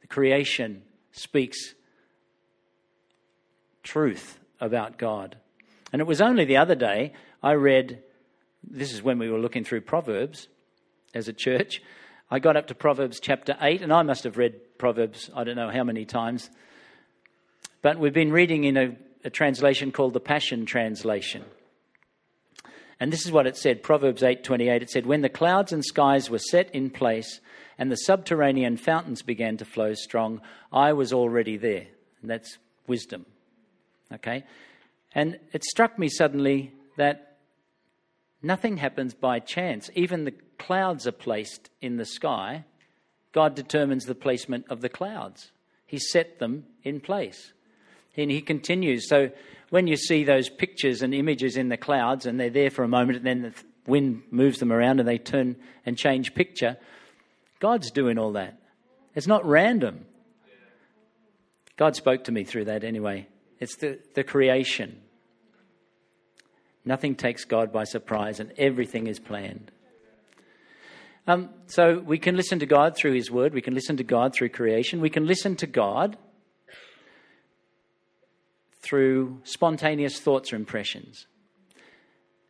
The 0.00 0.06
creation 0.06 0.82
speaks 1.12 1.74
truth 3.82 4.38
about 4.60 4.98
God. 4.98 5.36
And 5.92 6.00
it 6.00 6.06
was 6.06 6.20
only 6.20 6.44
the 6.44 6.56
other 6.56 6.74
day 6.74 7.12
I 7.42 7.52
read, 7.52 8.02
this 8.68 8.92
is 8.92 9.02
when 9.02 9.18
we 9.18 9.30
were 9.30 9.38
looking 9.38 9.64
through 9.64 9.82
Proverbs 9.82 10.48
as 11.14 11.28
a 11.28 11.32
church. 11.32 11.80
I 12.30 12.40
got 12.40 12.56
up 12.56 12.66
to 12.68 12.74
Proverbs 12.74 13.20
chapter 13.20 13.56
8, 13.60 13.82
and 13.82 13.92
I 13.92 14.02
must 14.02 14.24
have 14.24 14.36
read 14.36 14.78
Proverbs, 14.78 15.30
I 15.34 15.44
don't 15.44 15.54
know 15.54 15.70
how 15.70 15.84
many 15.84 16.04
times. 16.04 16.50
But 17.82 17.98
we've 17.98 18.12
been 18.12 18.32
reading 18.32 18.64
in 18.64 18.76
a, 18.76 18.96
a 19.24 19.30
translation 19.30 19.92
called 19.92 20.12
the 20.12 20.20
Passion 20.20 20.66
Translation. 20.66 21.44
And 22.98 23.12
this 23.12 23.24
is 23.24 23.30
what 23.30 23.46
it 23.46 23.56
said, 23.56 23.82
Proverbs 23.82 24.22
8:28. 24.22 24.82
It 24.82 24.90
said, 24.90 25.06
"When 25.06 25.20
the 25.20 25.28
clouds 25.28 25.72
and 25.72 25.84
skies 25.84 26.30
were 26.30 26.38
set 26.38 26.74
in 26.74 26.90
place 26.90 27.40
and 27.78 27.92
the 27.92 27.96
subterranean 27.96 28.76
fountains 28.76 29.22
began 29.22 29.56
to 29.58 29.64
flow 29.64 29.94
strong, 29.94 30.40
I 30.72 30.94
was 30.94 31.12
already 31.12 31.56
there." 31.58 31.86
And 32.22 32.30
that's 32.30 32.58
wisdom. 32.86 33.26
Okay? 34.12 34.44
And 35.14 35.38
it 35.52 35.62
struck 35.62 35.98
me 35.98 36.08
suddenly 36.08 36.72
that 36.96 37.25
nothing 38.42 38.76
happens 38.76 39.14
by 39.14 39.38
chance. 39.38 39.90
Even 39.94 40.24
the 40.24 40.34
clouds 40.58 41.06
are 41.06 41.12
placed 41.12 41.70
in 41.80 41.96
the 41.96 42.04
sky, 42.04 42.64
God 43.32 43.54
determines 43.54 44.06
the 44.06 44.14
placement 44.14 44.66
of 44.70 44.80
the 44.80 44.88
clouds. 44.88 45.50
He 45.86 45.98
set 45.98 46.38
them 46.38 46.64
in 46.82 47.00
place. 47.00 47.52
And 48.16 48.30
he 48.30 48.40
continues. 48.40 49.08
So 49.08 49.30
when 49.70 49.86
you 49.86 49.96
see 49.96 50.24
those 50.24 50.48
pictures 50.48 51.02
and 51.02 51.14
images 51.14 51.56
in 51.56 51.68
the 51.68 51.76
clouds 51.76 52.26
and 52.26 52.40
they're 52.40 52.50
there 52.50 52.70
for 52.70 52.82
a 52.82 52.88
moment 52.88 53.18
and 53.18 53.26
then 53.26 53.42
the 53.42 53.54
wind 53.86 54.22
moves 54.30 54.58
them 54.58 54.72
around 54.72 55.00
and 55.00 55.08
they 55.08 55.18
turn 55.18 55.56
and 55.84 55.98
change 55.98 56.34
picture, 56.34 56.76
God's 57.60 57.90
doing 57.90 58.18
all 58.18 58.32
that. 58.32 58.58
It's 59.14 59.26
not 59.26 59.44
random. 59.44 60.06
God 61.76 61.94
spoke 61.94 62.24
to 62.24 62.32
me 62.32 62.44
through 62.44 62.66
that 62.66 62.84
anyway. 62.84 63.28
It's 63.60 63.76
the, 63.76 63.98
the 64.14 64.24
creation. 64.24 65.00
Nothing 66.86 67.16
takes 67.16 67.44
God 67.44 67.72
by 67.72 67.84
surprise 67.84 68.38
and 68.40 68.52
everything 68.56 69.08
is 69.08 69.18
planned. 69.18 69.72
Um, 71.26 71.50
so 71.66 71.98
we 71.98 72.18
can 72.18 72.36
listen 72.36 72.60
to 72.60 72.66
God 72.66 72.96
through 72.96 73.14
His 73.14 73.30
Word. 73.30 73.52
We 73.52 73.60
can 73.60 73.74
listen 73.74 73.96
to 73.96 74.04
God 74.04 74.32
through 74.32 74.50
creation. 74.50 75.00
We 75.00 75.10
can 75.10 75.26
listen 75.26 75.56
to 75.56 75.66
God 75.66 76.16
through 78.80 79.40
spontaneous 79.42 80.20
thoughts 80.20 80.52
or 80.52 80.56
impressions. 80.56 81.26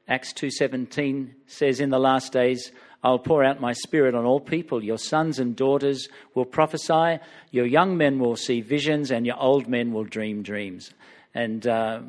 Acts 0.07 0.35
2:17 0.35 1.35
says 1.47 1.81
in 1.81 1.89
the 1.89 1.99
last 1.99 2.33
days 2.33 2.71
I'll 3.03 3.19
pour 3.19 3.43
out 3.43 3.61
my 3.61 3.73
spirit 3.73 4.15
on 4.15 4.25
all 4.25 4.41
people 4.41 4.85
your 4.85 4.99
sons 4.99 5.39
and 5.39 5.57
daughters 5.57 6.09
will 6.35 6.45
prophesy 6.45 7.19
your 7.51 7.67
young 7.67 7.97
men 7.97 8.19
will 8.19 8.37
see 8.37 8.61
visions 8.61 9.11
and 9.11 9.27
your 9.27 9.39
old 9.39 9.67
men 9.67 9.93
will 9.93 10.05
dream 10.05 10.43
dreams 10.43 10.93
and 11.35 11.67
uh, 11.67 12.03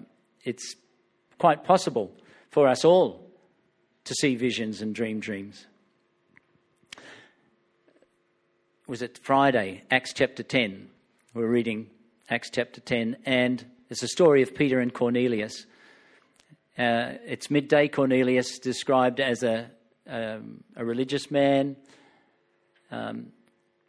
it's 0.44 0.76
quite 1.38 1.64
possible 1.64 2.12
for 2.50 2.68
us 2.68 2.84
all 2.84 3.30
to 4.06 4.14
see 4.16 4.36
visions 4.36 4.82
and 4.82 4.96
dream 4.96 5.20
dreams 5.20 5.68
was 8.88 9.02
it 9.02 9.20
Friday, 9.22 9.84
Acts 9.92 10.14
chapter 10.14 10.44
10. 10.44 10.88
We're 11.34 11.48
reading 11.48 11.90
Acts 12.30 12.50
chapter 12.50 12.80
10, 12.80 13.18
and 13.26 13.66
it's 13.90 14.02
a 14.02 14.08
story 14.08 14.42
of 14.42 14.56
Peter 14.56 14.80
and 14.80 14.94
Cornelius. 14.94 15.66
Uh, 16.78 17.16
it's 17.26 17.52
midday. 17.52 17.90
Cornelius 17.90 18.60
described 18.60 19.20
as 19.20 19.44
a, 19.44 19.70
um, 20.08 20.64
a 20.78 20.86
religious 20.86 21.30
man. 21.30 21.76
Um, 22.90 23.34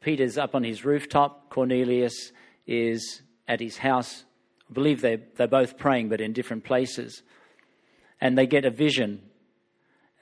Peter's 0.00 0.37
up 0.37 0.56
on 0.56 0.64
his 0.64 0.84
rooftop. 0.84 1.48
Cornelius 1.48 2.32
is 2.66 3.22
at 3.46 3.61
his 3.61 3.78
house. 3.78 4.24
I 4.68 4.72
believe 4.72 5.00
they're, 5.00 5.20
they're 5.37 5.46
both 5.46 5.78
praying, 5.78 6.09
but 6.09 6.20
in 6.20 6.33
different 6.33 6.64
places. 6.64 7.22
And 8.20 8.37
they 8.37 8.46
get 8.46 8.64
a 8.64 8.70
vision. 8.70 9.22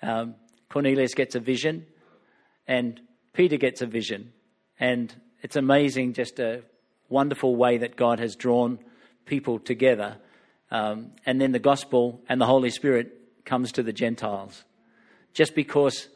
Um, 0.03 0.35
Cornelius 0.69 1.15
gets 1.15 1.35
a 1.35 1.41
vision, 1.41 1.87
and 2.67 3.01
Peter 3.33 3.57
gets 3.57 3.83
a 3.83 3.87
vision. 3.87 4.33
And 4.79 5.15
it's 5.43 5.57
amazing, 5.57 6.13
just 6.13 6.39
a 6.39 6.63
wonderful 7.09 7.57
way 7.57 7.79
that 7.79 7.97
God 7.97 8.21
has 8.21 8.37
drawn 8.37 8.79
people 9.25 9.59
together. 9.59 10.19
Um, 10.71 11.13
and 11.25 11.41
then 11.41 11.53
the 11.53 11.59
gospel 11.59 12.21
and 12.29 12.41
the 12.41 12.47
Holy 12.47 12.71
Spirit 12.71 13.13
comes 13.45 13.73
to 13.73 13.83
the 13.83 13.93
Gentiles 13.93 14.65
just 15.33 15.55
because 15.55 16.09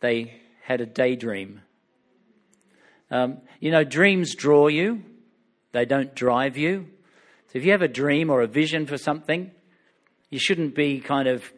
they 0.00 0.40
had 0.62 0.80
a 0.80 0.86
daydream. 0.86 1.60
Um, 3.10 3.38
you 3.60 3.70
know, 3.70 3.84
dreams 3.84 4.34
draw 4.34 4.68
you, 4.68 5.02
they 5.72 5.84
don't 5.84 6.14
drive 6.14 6.56
you. 6.56 6.88
So 7.54 7.58
if 7.60 7.64
you 7.64 7.70
have 7.70 7.80
a 7.80 7.88
dream 7.88 8.28
or 8.28 8.42
a 8.42 8.46
vision 8.46 8.84
for 8.84 8.98
something, 8.98 9.50
you 10.28 10.38
shouldn't 10.38 10.74
be 10.74 11.00
kind 11.00 11.28
of 11.28 11.50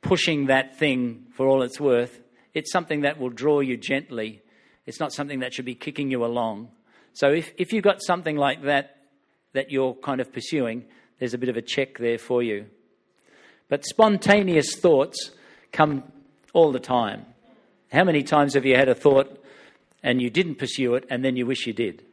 pushing 0.00 0.46
that 0.46 0.76
thing 0.76 1.26
for 1.34 1.46
all 1.46 1.62
it's 1.62 1.78
worth. 1.78 2.20
It's 2.54 2.72
something 2.72 3.02
that 3.02 3.20
will 3.20 3.30
draw 3.30 3.60
you 3.60 3.76
gently 3.76 4.42
it's 4.86 5.00
not 5.00 5.12
something 5.12 5.40
that 5.40 5.52
should 5.52 5.64
be 5.64 5.74
kicking 5.74 6.10
you 6.10 6.24
along. 6.24 6.68
So 7.12 7.32
if, 7.32 7.52
if 7.58 7.72
you've 7.72 7.84
got 7.84 8.02
something 8.02 8.36
like 8.36 8.62
that 8.62 8.96
that 9.52 9.70
you're 9.70 9.94
kind 9.94 10.20
of 10.20 10.32
pursuing, 10.32 10.84
there's 11.18 11.34
a 11.34 11.38
bit 11.38 11.48
of 11.48 11.56
a 11.56 11.62
check 11.62 11.98
there 11.98 12.18
for 12.18 12.42
you. 12.42 12.66
But 13.68 13.84
spontaneous 13.84 14.76
thoughts 14.76 15.32
come 15.72 16.04
all 16.52 16.70
the 16.70 16.80
time. 16.80 17.26
How 17.90 18.04
many 18.04 18.22
times 18.22 18.54
have 18.54 18.64
you 18.64 18.76
had 18.76 18.88
a 18.88 18.94
thought 18.94 19.42
and 20.02 20.22
you 20.22 20.30
didn't 20.30 20.56
pursue 20.56 20.94
it 20.94 21.04
and 21.10 21.24
then 21.24 21.36
you 21.36 21.46
wish 21.46 21.66
you 21.66 21.72
did? 21.72 22.05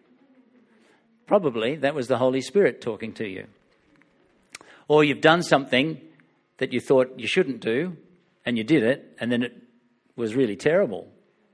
Probably 1.26 1.76
that 1.78 1.96
was 1.96 2.08
the 2.08 2.18
Holy 2.18 2.42
Spirit 2.42 2.82
talking 2.82 3.14
to 3.14 3.28
you. 3.28 3.48
Or 4.88 5.04
you've 5.04 5.22
done 5.22 5.44
something 5.44 6.02
that 6.58 6.74
you 6.74 6.80
thought 6.80 7.14
you 7.18 7.28
shouldn't 7.28 7.62
do 7.62 7.98
and 8.46 8.58
you 8.58 8.64
did 8.64 8.84
it 8.84 9.16
and 9.20 9.32
then 9.32 9.44
it 9.44 9.54
was 10.16 10.36
really 10.36 10.56
terrible. 10.56 11.08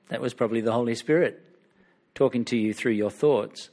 That 0.10 0.21
was 0.21 0.34
probably 0.34 0.62
the 0.62 0.71
Holy 0.71 0.95
Spirit 0.95 1.43
talking 2.15 2.43
to 2.45 2.58
you 2.58 2.73
through 2.73 2.93
your 2.93 3.12
thoughts. 3.12 3.69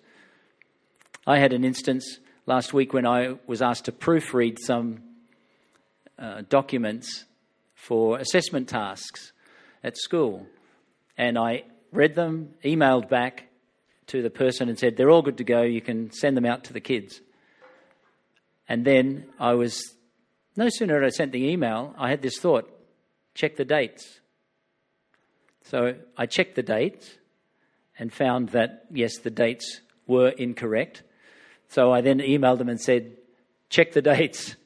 I 1.27 1.39
had 1.39 1.53
an 1.53 1.65
instance 1.65 2.21
last 2.45 2.73
week 2.73 2.93
when 2.93 3.07
I 3.07 3.37
was 3.47 3.63
asked 3.63 3.87
to 3.87 3.93
proofread 3.93 4.59
some 4.61 5.03
uh, 6.19 6.43
documents 6.49 7.25
for 7.75 8.19
assessment 8.19 8.69
tasks 8.69 9.33
at 9.83 9.97
school. 9.97 10.47
And 11.19 11.39
I 11.39 11.65
read 11.93 12.15
them, 12.15 12.55
emailed 12.65 13.09
back 13.09 13.46
to 14.09 14.23
the 14.23 14.31
person, 14.31 14.69
and 14.69 14.79
said, 14.79 14.97
They're 14.97 15.11
all 15.11 15.23
good 15.23 15.39
to 15.39 15.45
go. 15.45 15.63
You 15.63 15.81
can 15.81 16.11
send 16.11 16.37
them 16.37 16.47
out 16.47 16.65
to 16.65 16.73
the 16.73 16.81
kids. 16.81 17.21
And 18.69 18.85
then 18.85 19.27
I 19.39 19.55
was, 19.55 19.95
no 20.57 20.69
sooner 20.69 20.95
had 20.95 21.05
I 21.05 21.11
sent 21.11 21.33
the 21.33 21.49
email, 21.49 21.95
I 21.99 22.11
had 22.11 22.23
this 22.23 22.39
thought 22.39 22.71
check 23.35 23.57
the 23.57 23.65
dates. 23.65 24.21
So 25.63 25.97
I 26.17 26.27
checked 26.27 26.55
the 26.55 26.63
dates 26.63 27.19
and 27.99 28.13
found 28.13 28.51
that, 28.51 28.87
yes, 28.91 29.19
the 29.19 29.31
dates 29.31 29.81
were 30.07 30.29
incorrect. 30.29 31.03
So 31.69 31.93
I 31.93 32.01
then 32.01 32.21
emailed 32.21 32.59
them 32.59 32.69
and 32.69 32.81
said, 32.81 33.13
check 33.69 33.93
the 33.93 34.03
dates. 34.03 34.57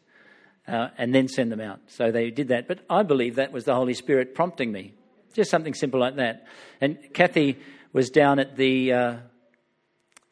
uh, 0.70 0.88
and 0.98 1.14
then 1.14 1.29
send 1.29 1.50
them 1.50 1.61
out. 1.61 1.81
So 1.88 2.11
they 2.11 2.31
did 2.31 2.48
that. 2.48 2.68
But 2.68 2.81
I 2.88 3.03
believe 3.03 3.37
that 3.37 3.53
was 3.53 3.64
the 3.64 3.74
Holy 3.74 3.94
Spirit 3.94 4.35
prompting 4.35 4.70
me. 4.70 4.94
Just 5.35 5.50
something 5.50 5.74
simple 5.74 6.00
like 6.00 6.16
that. 6.16 6.46
And 6.81 6.98
Kathy 7.12 7.59
was 7.92 8.11
down 8.11 8.38
at 8.38 8.57
the 8.57 8.92
uh, 8.92 9.16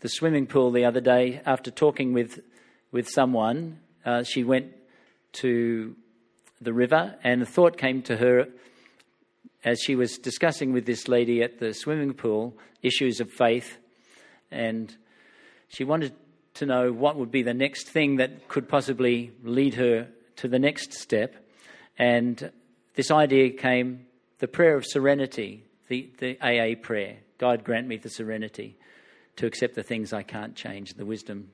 the 0.00 0.08
swimming 0.08 0.46
pool 0.46 0.70
the 0.70 0.84
other 0.84 1.00
day 1.00 1.40
after 1.44 1.70
talking 1.70 2.12
with 2.12 2.40
with 2.92 3.08
someone. 3.08 3.80
Uh, 4.04 4.22
she 4.22 4.44
went 4.44 4.72
to 5.32 5.94
the 6.60 6.72
river, 6.72 7.16
and 7.22 7.42
a 7.42 7.46
thought 7.46 7.76
came 7.76 8.02
to 8.02 8.16
her 8.16 8.46
as 9.64 9.80
she 9.82 9.96
was 9.96 10.18
discussing 10.18 10.72
with 10.72 10.86
this 10.86 11.08
lady 11.08 11.42
at 11.42 11.58
the 11.58 11.74
swimming 11.74 12.14
pool 12.14 12.56
issues 12.82 13.20
of 13.20 13.30
faith, 13.30 13.76
and 14.50 14.96
she 15.68 15.84
wanted 15.84 16.14
to 16.54 16.66
know 16.66 16.92
what 16.92 17.16
would 17.16 17.30
be 17.30 17.42
the 17.42 17.54
next 17.54 17.88
thing 17.88 18.16
that 18.16 18.48
could 18.48 18.68
possibly 18.68 19.32
lead 19.42 19.74
her 19.74 20.08
to 20.36 20.48
the 20.48 20.58
next 20.58 20.92
step. 20.92 21.34
And 21.98 22.50
this 22.94 23.10
idea 23.10 23.50
came 23.50 24.06
the 24.38 24.48
prayer 24.48 24.76
of 24.76 24.86
serenity, 24.86 25.64
the, 25.88 26.10
the 26.18 26.38
AA 26.40 26.80
prayer. 26.80 27.18
God 27.38 27.64
grant 27.64 27.86
me 27.86 27.96
the 27.96 28.10
serenity 28.10 28.76
to 29.38 29.46
accept 29.46 29.74
the 29.74 29.82
things 29.82 30.12
I 30.12 30.22
can't 30.22 30.54
change, 30.54 30.94
the 30.94 31.06
wisdom 31.06 31.50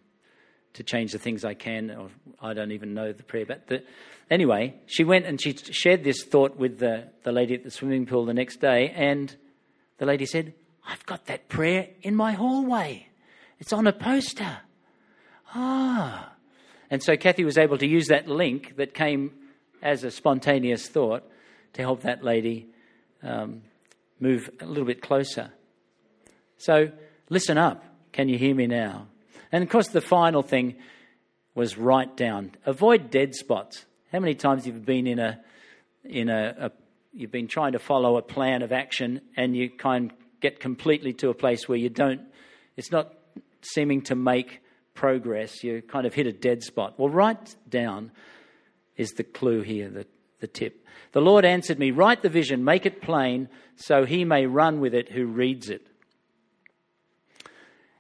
to 0.74 0.82
change 0.82 1.12
the 1.12 1.18
things 1.18 1.44
I 1.44 1.54
can, 1.54 1.90
or 1.90 2.08
I 2.40 2.52
don't 2.52 2.72
even 2.72 2.94
know 2.94 3.12
the 3.12 3.22
prayer. 3.22 3.46
But 3.46 3.68
the, 3.68 3.84
anyway, 4.30 4.74
she 4.86 5.04
went 5.04 5.24
and 5.24 5.40
she 5.40 5.56
shared 5.56 6.02
this 6.02 6.24
thought 6.24 6.56
with 6.56 6.78
the, 6.78 7.08
the 7.22 7.32
lady 7.32 7.54
at 7.54 7.62
the 7.62 7.70
swimming 7.70 8.06
pool 8.06 8.26
the 8.26 8.34
next 8.34 8.60
day, 8.60 8.92
and 8.94 9.34
the 9.98 10.06
lady 10.06 10.26
said, 10.26 10.54
I've 10.86 11.06
got 11.06 11.26
that 11.26 11.48
prayer 11.48 11.88
in 12.02 12.14
my 12.14 12.32
hallway. 12.32 13.06
It's 13.60 13.72
on 13.72 13.86
a 13.86 13.92
poster. 13.92 14.58
Ah. 15.54 16.32
And 16.90 17.02
so 17.02 17.16
Kathy 17.16 17.44
was 17.44 17.56
able 17.56 17.78
to 17.78 17.86
use 17.86 18.08
that 18.08 18.28
link 18.28 18.76
that 18.76 18.94
came 18.94 19.32
as 19.80 20.04
a 20.04 20.10
spontaneous 20.10 20.88
thought 20.88 21.22
to 21.74 21.82
help 21.82 22.02
that 22.02 22.24
lady 22.24 22.66
um, 23.22 23.62
move 24.18 24.50
a 24.60 24.66
little 24.66 24.84
bit 24.84 25.00
closer. 25.00 25.52
So 26.56 26.90
listen 27.28 27.58
up. 27.58 27.84
Can 28.12 28.28
you 28.28 28.38
hear 28.38 28.54
me 28.54 28.66
now? 28.66 29.08
And 29.50 29.62
of 29.62 29.70
course, 29.70 29.88
the 29.88 30.00
final 30.00 30.42
thing 30.42 30.76
was 31.54 31.78
write 31.78 32.16
down. 32.16 32.52
Avoid 32.66 33.10
dead 33.10 33.34
spots. 33.34 33.84
How 34.12 34.20
many 34.20 34.34
times 34.34 34.64
have 34.64 34.74
you 34.74 34.80
been 34.80 35.06
in 35.06 35.18
a 35.18 35.40
in 36.04 36.28
a, 36.28 36.54
a 36.58 36.70
you've 37.12 37.30
been 37.30 37.48
trying 37.48 37.72
to 37.72 37.78
follow 37.78 38.16
a 38.16 38.22
plan 38.22 38.62
of 38.62 38.72
action 38.72 39.20
and 39.37 39.56
you 39.56 39.70
kind 39.70 40.10
of 40.10 40.16
get 40.40 40.60
completely 40.60 41.12
to 41.14 41.30
a 41.30 41.34
place 41.34 41.68
where 41.68 41.78
you 41.78 41.88
don't 41.88 42.20
it's 42.76 42.90
not 42.90 43.14
seeming 43.62 44.02
to 44.02 44.14
make 44.14 44.60
progress 44.92 45.64
you 45.64 45.80
kind 45.82 46.06
of 46.06 46.14
hit 46.14 46.26
a 46.26 46.32
dead 46.32 46.62
spot 46.62 46.98
well 46.98 47.08
write 47.08 47.56
down 47.68 48.10
is 48.96 49.12
the 49.12 49.24
clue 49.24 49.62
here 49.62 49.88
the, 49.88 50.06
the 50.40 50.46
tip 50.46 50.84
the 51.12 51.20
lord 51.20 51.44
answered 51.44 51.78
me 51.78 51.90
write 51.90 52.22
the 52.22 52.28
vision 52.28 52.64
make 52.64 52.84
it 52.84 53.00
plain 53.00 53.48
so 53.76 54.04
he 54.04 54.24
may 54.24 54.44
run 54.44 54.80
with 54.80 54.94
it 54.94 55.10
who 55.10 55.24
reads 55.24 55.70
it 55.70 55.87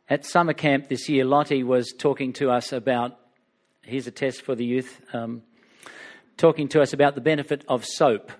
at 0.08 0.24
summer 0.26 0.52
camp 0.52 0.88
this 0.88 1.08
year, 1.08 1.24
Lottie 1.24 1.62
was 1.62 1.92
talking 1.92 2.32
to 2.34 2.50
us 2.50 2.72
about 2.72 3.18
here's 3.82 4.06
a 4.06 4.10
test 4.10 4.42
for 4.42 4.54
the 4.54 4.64
youth 4.64 5.00
um, 5.12 5.42
talking 6.36 6.68
to 6.68 6.80
us 6.80 6.92
about 6.92 7.14
the 7.14 7.20
benefit 7.20 7.64
of 7.68 7.84
soap. 7.84 8.32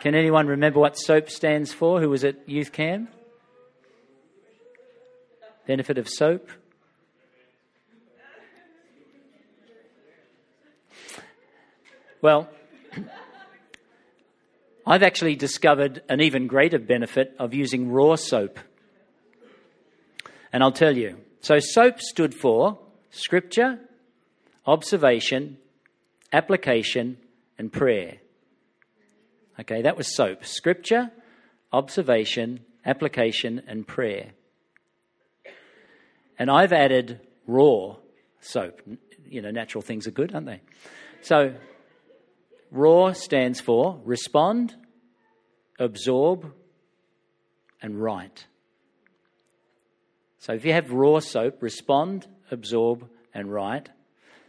Can 0.00 0.14
anyone 0.14 0.46
remember 0.46 0.80
what 0.80 0.96
soap 0.96 1.28
stands 1.28 1.72
for 1.72 2.00
who 2.00 2.08
was 2.08 2.24
at 2.24 2.48
youth 2.48 2.72
camp? 2.72 3.10
Benefit 5.66 5.98
of 5.98 6.08
soap? 6.08 6.48
Well, 12.22 12.48
I've 14.86 15.02
actually 15.02 15.36
discovered 15.36 16.02
an 16.08 16.20
even 16.20 16.46
greater 16.46 16.78
benefit 16.78 17.34
of 17.38 17.54
using 17.54 17.90
raw 17.90 18.14
soap. 18.16 18.58
And 20.52 20.62
I'll 20.62 20.72
tell 20.72 20.96
you. 20.96 21.18
So, 21.40 21.58
SOAP 21.58 22.00
stood 22.00 22.34
for 22.34 22.78
Scripture, 23.10 23.78
Observation, 24.66 25.58
Application, 26.32 27.16
and 27.58 27.72
Prayer. 27.72 28.18
Okay, 29.58 29.82
that 29.82 29.96
was 29.96 30.14
SOAP 30.14 30.44
Scripture, 30.44 31.10
Observation, 31.72 32.60
Application, 32.84 33.62
and 33.66 33.86
Prayer. 33.86 34.32
And 36.38 36.50
I've 36.50 36.72
added 36.72 37.20
raw 37.46 37.96
soap. 38.40 38.80
You 39.28 39.42
know, 39.42 39.50
natural 39.50 39.82
things 39.82 40.06
are 40.06 40.10
good, 40.10 40.34
aren't 40.34 40.46
they? 40.46 40.60
So, 41.22 41.54
raw 42.70 43.12
stands 43.12 43.60
for 43.60 44.00
respond, 44.04 44.74
absorb, 45.78 46.52
and 47.82 48.00
write. 48.00 48.46
So 50.40 50.54
if 50.54 50.64
you 50.64 50.72
have 50.72 50.90
raw 50.90 51.20
soap, 51.20 51.62
respond, 51.62 52.26
absorb, 52.50 53.06
and 53.34 53.52
write. 53.52 53.90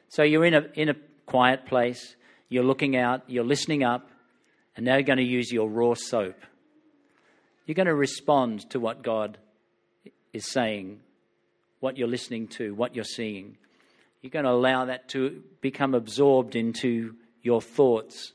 So 0.07 0.23
you're 0.23 0.45
in 0.45 0.53
a, 0.53 0.65
in 0.73 0.89
a 0.89 0.95
quiet 1.25 1.65
place, 1.65 2.15
you're 2.47 2.63
looking 2.63 2.95
out, 2.95 3.23
you're 3.27 3.43
listening 3.43 3.83
up, 3.83 4.09
and 4.75 4.85
now 4.85 4.95
you're 4.95 5.03
going 5.03 5.17
to 5.17 5.23
use 5.23 5.51
your 5.51 5.69
raw 5.69 5.93
soap. 5.93 6.37
You're 7.65 7.75
going 7.75 7.87
to 7.87 7.95
respond 7.95 8.69
to 8.71 8.79
what 8.79 9.03
God 9.03 9.37
is 10.31 10.49
saying, 10.49 11.01
what 11.81 11.97
you're 11.97 12.07
listening 12.07 12.47
to, 12.47 12.73
what 12.73 12.95
you're 12.95 13.03
seeing. 13.03 13.57
You're 14.21 14.31
going 14.31 14.45
to 14.45 14.51
allow 14.51 14.85
that 14.85 15.09
to 15.09 15.43
become 15.59 15.93
absorbed 15.93 16.55
into 16.55 17.15
your 17.41 17.61
thoughts. 17.61 18.31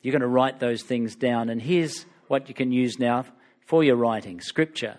You're 0.00 0.12
going 0.12 0.22
to 0.22 0.26
write 0.26 0.58
those 0.58 0.82
things 0.82 1.16
down. 1.16 1.50
And 1.50 1.60
here's 1.60 2.06
what 2.28 2.48
you 2.48 2.54
can 2.54 2.72
use 2.72 2.98
now 2.98 3.26
for 3.66 3.84
your 3.84 3.96
writing 3.96 4.40
scripture 4.40 4.96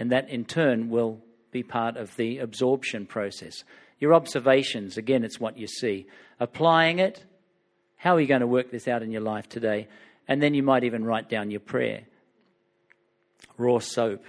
and 0.00 0.10
that 0.10 0.30
in 0.30 0.46
turn 0.46 0.88
will 0.88 1.20
be 1.52 1.62
part 1.62 1.96
of 1.98 2.16
the 2.16 2.38
absorption 2.38 3.04
process. 3.04 3.62
Your 4.00 4.14
observations, 4.14 4.96
again, 4.96 5.24
it's 5.24 5.38
what 5.38 5.58
you 5.58 5.66
see. 5.66 6.06
Applying 6.40 6.98
it, 6.98 7.22
how 7.96 8.16
are 8.16 8.20
you 8.20 8.26
going 8.26 8.40
to 8.40 8.46
work 8.46 8.70
this 8.70 8.88
out 8.88 9.02
in 9.02 9.10
your 9.10 9.20
life 9.20 9.46
today? 9.48 9.88
And 10.26 10.42
then 10.42 10.54
you 10.54 10.62
might 10.62 10.84
even 10.84 11.04
write 11.04 11.28
down 11.28 11.50
your 11.50 11.60
prayer. 11.60 12.04
Raw 13.58 13.78
soap. 13.78 14.24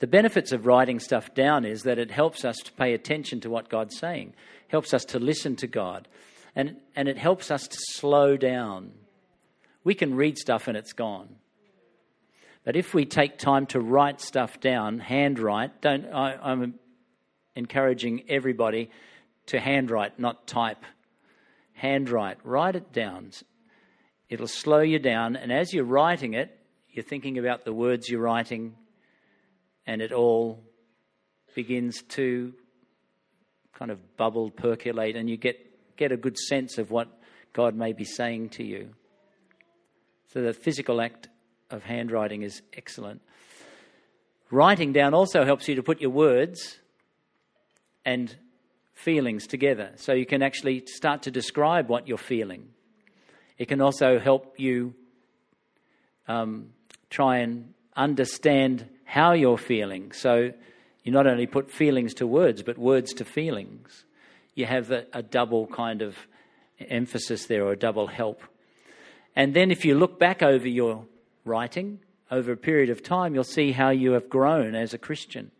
The 0.00 0.08
benefits 0.08 0.50
of 0.50 0.66
writing 0.66 0.98
stuff 0.98 1.32
down 1.32 1.64
is 1.64 1.84
that 1.84 1.98
it 1.98 2.10
helps 2.10 2.44
us 2.44 2.56
to 2.64 2.72
pay 2.72 2.94
attention 2.94 3.40
to 3.42 3.50
what 3.50 3.68
God's 3.68 3.96
saying, 3.96 4.34
helps 4.66 4.92
us 4.92 5.04
to 5.06 5.20
listen 5.20 5.54
to 5.56 5.68
God, 5.68 6.08
and, 6.56 6.76
and 6.96 7.06
it 7.06 7.16
helps 7.16 7.52
us 7.52 7.68
to 7.68 7.76
slow 7.78 8.36
down. 8.36 8.90
We 9.84 9.94
can 9.94 10.14
read 10.14 10.36
stuff 10.36 10.66
and 10.66 10.76
it's 10.76 10.92
gone. 10.92 11.36
But 12.66 12.74
if 12.74 12.94
we 12.94 13.04
take 13.04 13.38
time 13.38 13.66
to 13.66 13.80
write 13.80 14.20
stuff 14.20 14.58
down, 14.58 14.98
handwrite, 14.98 15.80
don't, 15.80 16.04
I, 16.12 16.34
I'm 16.34 16.74
encouraging 17.54 18.24
everybody 18.28 18.90
to 19.46 19.60
handwrite, 19.60 20.18
not 20.18 20.48
type. 20.48 20.82
Handwrite, 21.74 22.38
write 22.42 22.74
it 22.74 22.92
down. 22.92 23.30
It'll 24.28 24.48
slow 24.48 24.80
you 24.80 24.98
down, 24.98 25.36
and 25.36 25.52
as 25.52 25.72
you're 25.72 25.84
writing 25.84 26.34
it, 26.34 26.58
you're 26.90 27.04
thinking 27.04 27.38
about 27.38 27.64
the 27.64 27.72
words 27.72 28.08
you're 28.08 28.20
writing, 28.20 28.74
and 29.86 30.02
it 30.02 30.10
all 30.10 30.60
begins 31.54 32.02
to 32.16 32.52
kind 33.74 33.92
of 33.92 34.16
bubble, 34.16 34.50
percolate, 34.50 35.14
and 35.14 35.30
you 35.30 35.36
get, 35.36 35.96
get 35.96 36.10
a 36.10 36.16
good 36.16 36.36
sense 36.36 36.78
of 36.78 36.90
what 36.90 37.06
God 37.52 37.76
may 37.76 37.92
be 37.92 38.04
saying 38.04 38.48
to 38.50 38.64
you. 38.64 38.88
So 40.32 40.42
the 40.42 40.52
physical 40.52 41.00
act 41.00 41.28
of 41.70 41.82
handwriting 41.82 42.42
is 42.42 42.62
excellent. 42.72 43.20
Writing 44.50 44.92
down 44.92 45.14
also 45.14 45.44
helps 45.44 45.68
you 45.68 45.74
to 45.74 45.82
put 45.82 46.00
your 46.00 46.10
words 46.10 46.78
and 48.04 48.34
feelings 48.94 49.46
together 49.46 49.90
so 49.96 50.12
you 50.12 50.26
can 50.26 50.42
actually 50.42 50.84
start 50.86 51.22
to 51.22 51.30
describe 51.30 51.88
what 51.88 52.06
you're 52.06 52.16
feeling. 52.16 52.68
It 53.58 53.66
can 53.66 53.80
also 53.80 54.18
help 54.18 54.54
you 54.58 54.94
um, 56.28 56.70
try 57.10 57.38
and 57.38 57.74
understand 57.96 58.88
how 59.04 59.32
you're 59.32 59.58
feeling. 59.58 60.12
So 60.12 60.52
you 61.02 61.12
not 61.12 61.26
only 61.26 61.46
put 61.46 61.70
feelings 61.70 62.14
to 62.14 62.26
words, 62.26 62.62
but 62.62 62.78
words 62.78 63.12
to 63.14 63.24
feelings. 63.24 64.04
You 64.54 64.66
have 64.66 64.90
a, 64.90 65.06
a 65.12 65.22
double 65.22 65.66
kind 65.66 66.02
of 66.02 66.16
emphasis 66.80 67.46
there 67.46 67.64
or 67.64 67.72
a 67.72 67.78
double 67.78 68.06
help. 68.06 68.42
And 69.34 69.54
then 69.54 69.70
if 69.70 69.84
you 69.84 69.96
look 69.96 70.18
back 70.18 70.42
over 70.42 70.66
your 70.66 71.06
writing 71.46 72.00
over 72.30 72.52
a 72.52 72.56
period 72.56 72.90
of 72.90 73.02
time, 73.02 73.34
you'll 73.34 73.44
see 73.44 73.72
how 73.72 73.90
you 73.90 74.12
have 74.12 74.28
grown 74.28 74.74
as 74.74 74.92
a 74.92 74.98
Christian. 74.98 75.50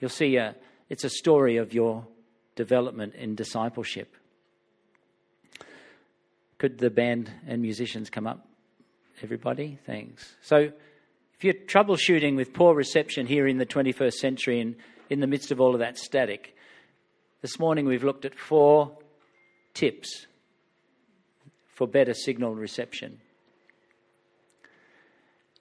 You'll 0.00 0.10
see 0.10 0.36
a, 0.36 0.54
it's 0.88 1.04
a 1.04 1.10
story 1.10 1.56
of 1.56 1.74
your 1.74 2.06
development 2.56 3.14
in 3.14 3.34
discipleship. 3.34 4.14
Could 6.58 6.78
the 6.78 6.90
band 6.90 7.30
and 7.46 7.62
musicians 7.62 8.10
come 8.10 8.26
up? 8.26 8.46
Everybody? 9.22 9.78
Thanks. 9.86 10.34
So, 10.42 10.70
if 11.34 11.44
you're 11.44 11.54
troubleshooting 11.54 12.34
with 12.34 12.52
poor 12.52 12.74
reception 12.74 13.26
here 13.26 13.46
in 13.46 13.58
the 13.58 13.66
21st 13.66 14.14
century 14.14 14.60
and 14.60 14.74
in 15.08 15.20
the 15.20 15.26
midst 15.26 15.52
of 15.52 15.60
all 15.60 15.72
of 15.72 15.80
that 15.80 15.96
static, 15.96 16.56
This 17.40 17.60
morning 17.60 17.86
we've 17.86 18.02
looked 18.02 18.24
at 18.24 18.34
four 18.34 18.98
tips 19.72 20.26
for 21.68 21.86
better 21.86 22.12
signal 22.12 22.56
reception. 22.56 23.20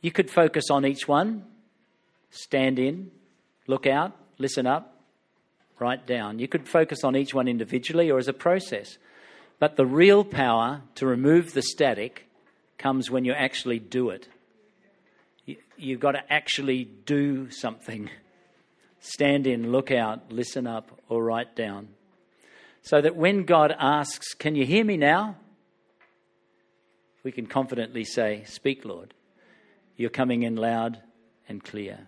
You 0.01 0.11
could 0.11 0.29
focus 0.29 0.65
on 0.69 0.85
each 0.85 1.07
one, 1.07 1.43
stand 2.29 2.79
in, 2.79 3.11
look 3.65 3.87
out, 3.87 4.15
listen 4.37 4.67
up, 4.67 4.95
write 5.79 6.05
down. 6.05 6.39
You 6.39 6.47
could 6.47 6.67
focus 6.67 7.03
on 7.03 7.15
each 7.15 7.33
one 7.33 7.47
individually 7.47 8.09
or 8.11 8.17
as 8.17 8.27
a 8.27 8.33
process. 8.33 8.97
But 9.59 9.75
the 9.75 9.85
real 9.85 10.23
power 10.23 10.81
to 10.95 11.07
remove 11.07 11.53
the 11.53 11.61
static 11.61 12.29
comes 12.77 13.09
when 13.09 13.25
you 13.25 13.33
actually 13.33 13.79
do 13.79 14.09
it. 14.09 14.27
You've 15.77 15.99
got 15.99 16.11
to 16.11 16.31
actually 16.31 16.85
do 16.85 17.49
something. 17.49 18.09
Stand 18.99 19.47
in, 19.47 19.71
look 19.71 19.91
out, 19.91 20.31
listen 20.31 20.67
up, 20.67 20.91
or 21.09 21.23
write 21.23 21.55
down. 21.55 21.89
So 22.81 23.01
that 23.01 23.15
when 23.15 23.45
God 23.45 23.75
asks, 23.77 24.33
Can 24.33 24.55
you 24.55 24.65
hear 24.65 24.83
me 24.83 24.97
now? 24.97 25.37
we 27.27 27.31
can 27.33 27.45
confidently 27.45 28.05
say, 28.05 28.43
Speak, 28.45 28.85
Lord. 28.85 29.13
You're 29.97 30.11
coming 30.11 30.43
in 30.43 30.55
loud 30.55 30.99
and 31.49 31.63
clear. 31.63 32.07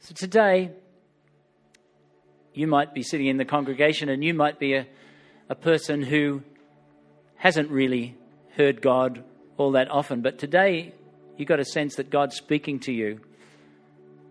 So 0.00 0.14
today, 0.14 0.70
you 2.52 2.66
might 2.66 2.92
be 2.94 3.02
sitting 3.02 3.26
in 3.26 3.38
the 3.38 3.44
congregation 3.44 4.10
and 4.10 4.22
you 4.22 4.34
might 4.34 4.58
be 4.58 4.74
a, 4.74 4.86
a 5.48 5.54
person 5.54 6.02
who 6.02 6.42
hasn't 7.36 7.70
really 7.70 8.16
heard 8.56 8.82
God 8.82 9.24
all 9.56 9.72
that 9.72 9.90
often, 9.90 10.20
but 10.20 10.38
today 10.38 10.92
you've 11.36 11.48
got 11.48 11.60
a 11.60 11.64
sense 11.64 11.96
that 11.96 12.10
God's 12.10 12.36
speaking 12.36 12.80
to 12.80 12.92
you. 12.92 13.20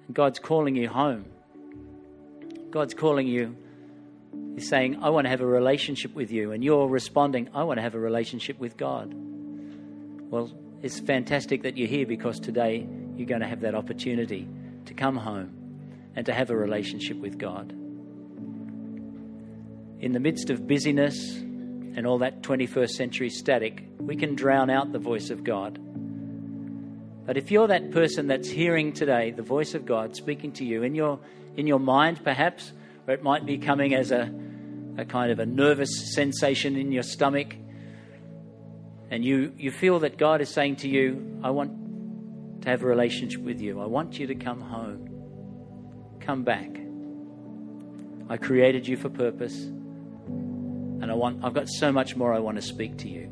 And 0.07 0.15
God's 0.15 0.39
calling 0.39 0.75
you 0.75 0.89
home. 0.89 1.25
God's 2.69 2.93
calling 2.93 3.27
you. 3.27 3.55
He's 4.55 4.67
saying, 4.67 5.01
I 5.01 5.09
want 5.09 5.25
to 5.25 5.29
have 5.29 5.41
a 5.41 5.45
relationship 5.45 6.13
with 6.13 6.31
you. 6.31 6.51
And 6.51 6.63
you're 6.63 6.87
responding, 6.87 7.49
I 7.53 7.63
want 7.63 7.77
to 7.77 7.81
have 7.81 7.95
a 7.95 7.99
relationship 7.99 8.59
with 8.59 8.77
God. 8.77 9.13
Well, 10.29 10.51
it's 10.83 10.99
fantastic 10.99 11.63
that 11.63 11.77
you're 11.77 11.87
here 11.87 12.05
because 12.05 12.41
today 12.41 12.85
you're 13.15 13.25
going 13.25 13.39
to 13.39 13.47
have 13.47 13.61
that 13.61 13.73
opportunity 13.73 14.47
to 14.85 14.93
come 14.93 15.15
home 15.15 15.49
and 16.13 16.25
to 16.25 16.33
have 16.33 16.49
a 16.49 16.55
relationship 16.55 17.17
with 17.17 17.37
God. 17.37 17.71
In 20.01 20.11
the 20.11 20.19
midst 20.19 20.49
of 20.49 20.67
busyness 20.67 21.37
and 21.37 22.05
all 22.05 22.17
that 22.17 22.41
21st 22.41 22.89
century 22.89 23.29
static, 23.29 23.87
we 23.97 24.17
can 24.17 24.35
drown 24.35 24.69
out 24.69 24.91
the 24.91 24.99
voice 24.99 25.29
of 25.29 25.45
God. 25.45 25.79
But 27.25 27.37
if 27.37 27.49
you're 27.49 27.67
that 27.67 27.91
person 27.91 28.27
that's 28.27 28.49
hearing 28.49 28.91
today 28.91 29.31
the 29.31 29.41
voice 29.41 29.75
of 29.75 29.85
God 29.85 30.17
speaking 30.17 30.51
to 30.53 30.65
you 30.65 30.83
in 30.83 30.95
your, 30.95 31.17
in 31.55 31.65
your 31.65 31.79
mind, 31.79 32.21
perhaps, 32.25 32.73
or 33.07 33.13
it 33.13 33.23
might 33.23 33.45
be 33.45 33.57
coming 33.57 33.93
as 33.93 34.11
a, 34.11 34.29
a 34.97 35.05
kind 35.05 35.31
of 35.31 35.39
a 35.39 35.45
nervous 35.45 36.13
sensation 36.13 36.75
in 36.75 36.91
your 36.91 37.03
stomach, 37.03 37.55
and 39.13 39.23
you, 39.23 39.53
you 39.59 39.69
feel 39.69 39.99
that 39.99 40.17
God 40.17 40.41
is 40.41 40.49
saying 40.49 40.77
to 40.77 40.89
you, 40.89 41.39
I 41.43 41.51
want 41.51 42.63
to 42.63 42.69
have 42.69 42.81
a 42.81 42.87
relationship 42.87 43.41
with 43.41 43.61
you. 43.61 43.79
I 43.79 43.85
want 43.85 44.17
you 44.17 44.25
to 44.25 44.33
come 44.33 44.59
home. 44.59 46.17
Come 46.19 46.43
back. 46.43 46.75
I 48.27 48.37
created 48.37 48.87
you 48.87 48.97
for 48.97 49.09
purpose. 49.09 49.55
And 49.65 51.11
I 51.11 51.13
want 51.13 51.45
I've 51.45 51.53
got 51.53 51.69
so 51.69 51.91
much 51.91 52.15
more 52.15 52.33
I 52.33 52.39
want 52.39 52.55
to 52.55 52.63
speak 52.63 52.97
to 52.99 53.07
you. 53.07 53.29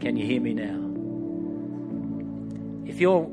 Can 0.00 0.16
you 0.16 0.24
hear 0.24 0.40
me 0.40 0.54
now? 0.54 0.80
If 2.90 2.98
you're 2.98 3.30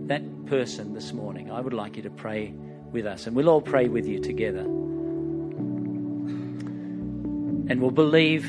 that 0.00 0.44
person 0.44 0.92
this 0.92 1.14
morning, 1.14 1.50
I 1.50 1.62
would 1.62 1.72
like 1.72 1.96
you 1.96 2.02
to 2.02 2.10
pray 2.10 2.52
with 2.90 3.06
us, 3.06 3.26
and 3.26 3.34
we'll 3.34 3.48
all 3.48 3.62
pray 3.62 3.88
with 3.88 4.06
you 4.06 4.20
together. 4.20 4.66
And 7.70 7.80
we'll 7.80 7.90
believe 7.90 8.44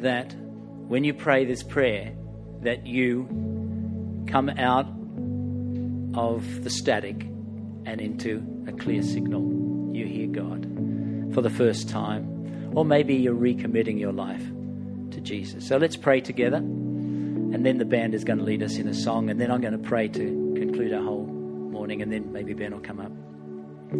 that 0.00 0.34
when 0.92 1.04
you 1.04 1.14
pray 1.14 1.46
this 1.46 1.62
prayer, 1.62 2.12
that 2.60 2.86
you 2.86 3.24
come 4.26 4.50
out 4.50 4.84
of 6.14 6.64
the 6.64 6.68
static 6.68 7.22
and 7.86 7.98
into 7.98 8.44
a 8.68 8.72
clear 8.72 9.02
signal. 9.02 9.40
You 9.94 10.04
hear 10.04 10.26
God 10.26 10.66
for 11.32 11.40
the 11.40 11.48
first 11.48 11.88
time, 11.88 12.74
or 12.74 12.84
maybe 12.84 13.14
you're 13.14 13.34
recommitting 13.34 13.98
your 13.98 14.12
life 14.12 14.44
to 15.12 15.20
Jesus. 15.22 15.66
So 15.66 15.78
let's 15.78 15.96
pray 15.96 16.20
together. 16.20 16.58
And 16.58 17.64
then 17.64 17.78
the 17.78 17.86
band 17.86 18.12
is 18.12 18.22
going 18.22 18.40
to 18.40 18.44
lead 18.44 18.62
us 18.62 18.76
in 18.76 18.86
a 18.86 18.92
song, 18.92 19.30
and 19.30 19.40
then 19.40 19.50
I'm 19.50 19.62
going 19.62 19.72
to 19.72 19.88
pray 19.88 20.08
to 20.08 20.54
conclude 20.58 20.92
our 20.92 21.02
whole 21.02 21.24
morning, 21.24 22.02
and 22.02 22.12
then 22.12 22.34
maybe 22.34 22.52
Ben 22.52 22.70
will 22.70 22.80
come 22.80 23.00
up. 23.00 23.12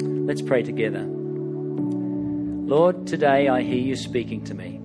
Let's 0.02 0.42
pray 0.42 0.62
together. 0.62 1.04
Lord, 1.08 3.06
today 3.06 3.48
I 3.48 3.62
hear 3.62 3.80
you 3.80 3.96
speaking 3.96 4.44
to 4.44 4.52
me. 4.52 4.81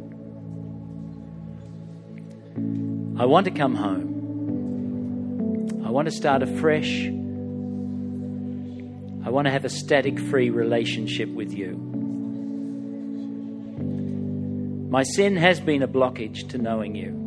I 3.20 3.26
want 3.26 3.46
to 3.46 3.52
come 3.52 3.74
home. 3.74 4.14
I 5.84 5.90
want 5.90 6.08
to 6.08 6.12
start 6.12 6.44
afresh. 6.44 7.06
I 9.26 9.30
want 9.32 9.46
to 9.48 9.52
have 9.52 9.66
a 9.66 9.70
static 9.70 10.20
free 10.20 10.52
relationship 10.52 11.28
with 11.28 11.52
you. 11.52 11.76
My 14.92 15.02
sin 15.02 15.36
has 15.36 15.60
been 15.60 15.82
a 15.82 15.88
blockage 15.88 16.50
to 16.50 16.60
knowing 16.60 16.94
you. 16.94 17.24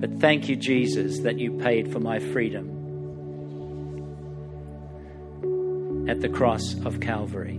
But 0.00 0.20
thank 0.20 0.48
you, 0.48 0.54
Jesus, 0.54 1.18
that 1.20 1.40
you 1.40 1.58
paid 1.58 1.92
for 1.92 1.98
my 1.98 2.20
freedom 2.20 2.78
at 6.08 6.20
the 6.20 6.28
cross 6.28 6.76
of 6.84 7.00
Calvary. 7.00 7.56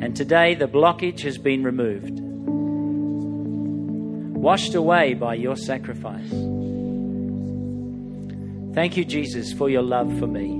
And 0.00 0.16
today 0.16 0.54
the 0.54 0.66
blockage 0.66 1.20
has 1.20 1.36
been 1.36 1.62
removed, 1.62 2.31
washed 4.42 4.74
away 4.74 5.14
by 5.14 5.34
your 5.34 5.54
sacrifice. 5.54 6.28
Thank 8.74 8.96
you, 8.96 9.04
Jesus, 9.04 9.52
for 9.52 9.70
your 9.70 9.82
love 9.82 10.18
for 10.18 10.26
me. 10.26 10.58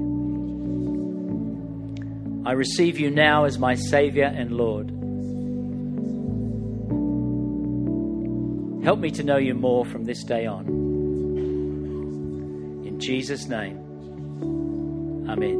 I 2.48 2.52
receive 2.52 3.00
you 3.00 3.10
now 3.10 3.44
as 3.44 3.58
my 3.58 3.74
Savior 3.74 4.26
and 4.26 4.52
Lord. 4.52 4.90
Help 8.84 9.00
me 9.00 9.10
to 9.10 9.24
know 9.24 9.38
you 9.38 9.54
more 9.54 9.84
from 9.84 10.04
this 10.04 10.22
day 10.22 10.46
on. 10.46 10.66
In 12.86 13.00
Jesus' 13.00 13.46
name, 13.46 13.78
Amen. 15.28 15.58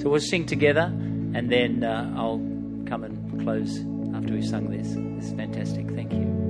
So 0.00 0.08
we'll 0.08 0.20
sing 0.20 0.46
together 0.46 0.90
and 1.34 1.52
then 1.52 1.84
uh, 1.84 2.14
I'll 2.16 2.38
come 2.86 3.04
and 3.04 3.42
close 3.42 3.84
after 4.16 4.32
we've 4.32 4.46
sung 4.46 4.70
this. 4.70 4.96
It's 5.18 5.36
fantastic. 5.36 5.90
Thank 5.90 6.12
you. 6.12 6.45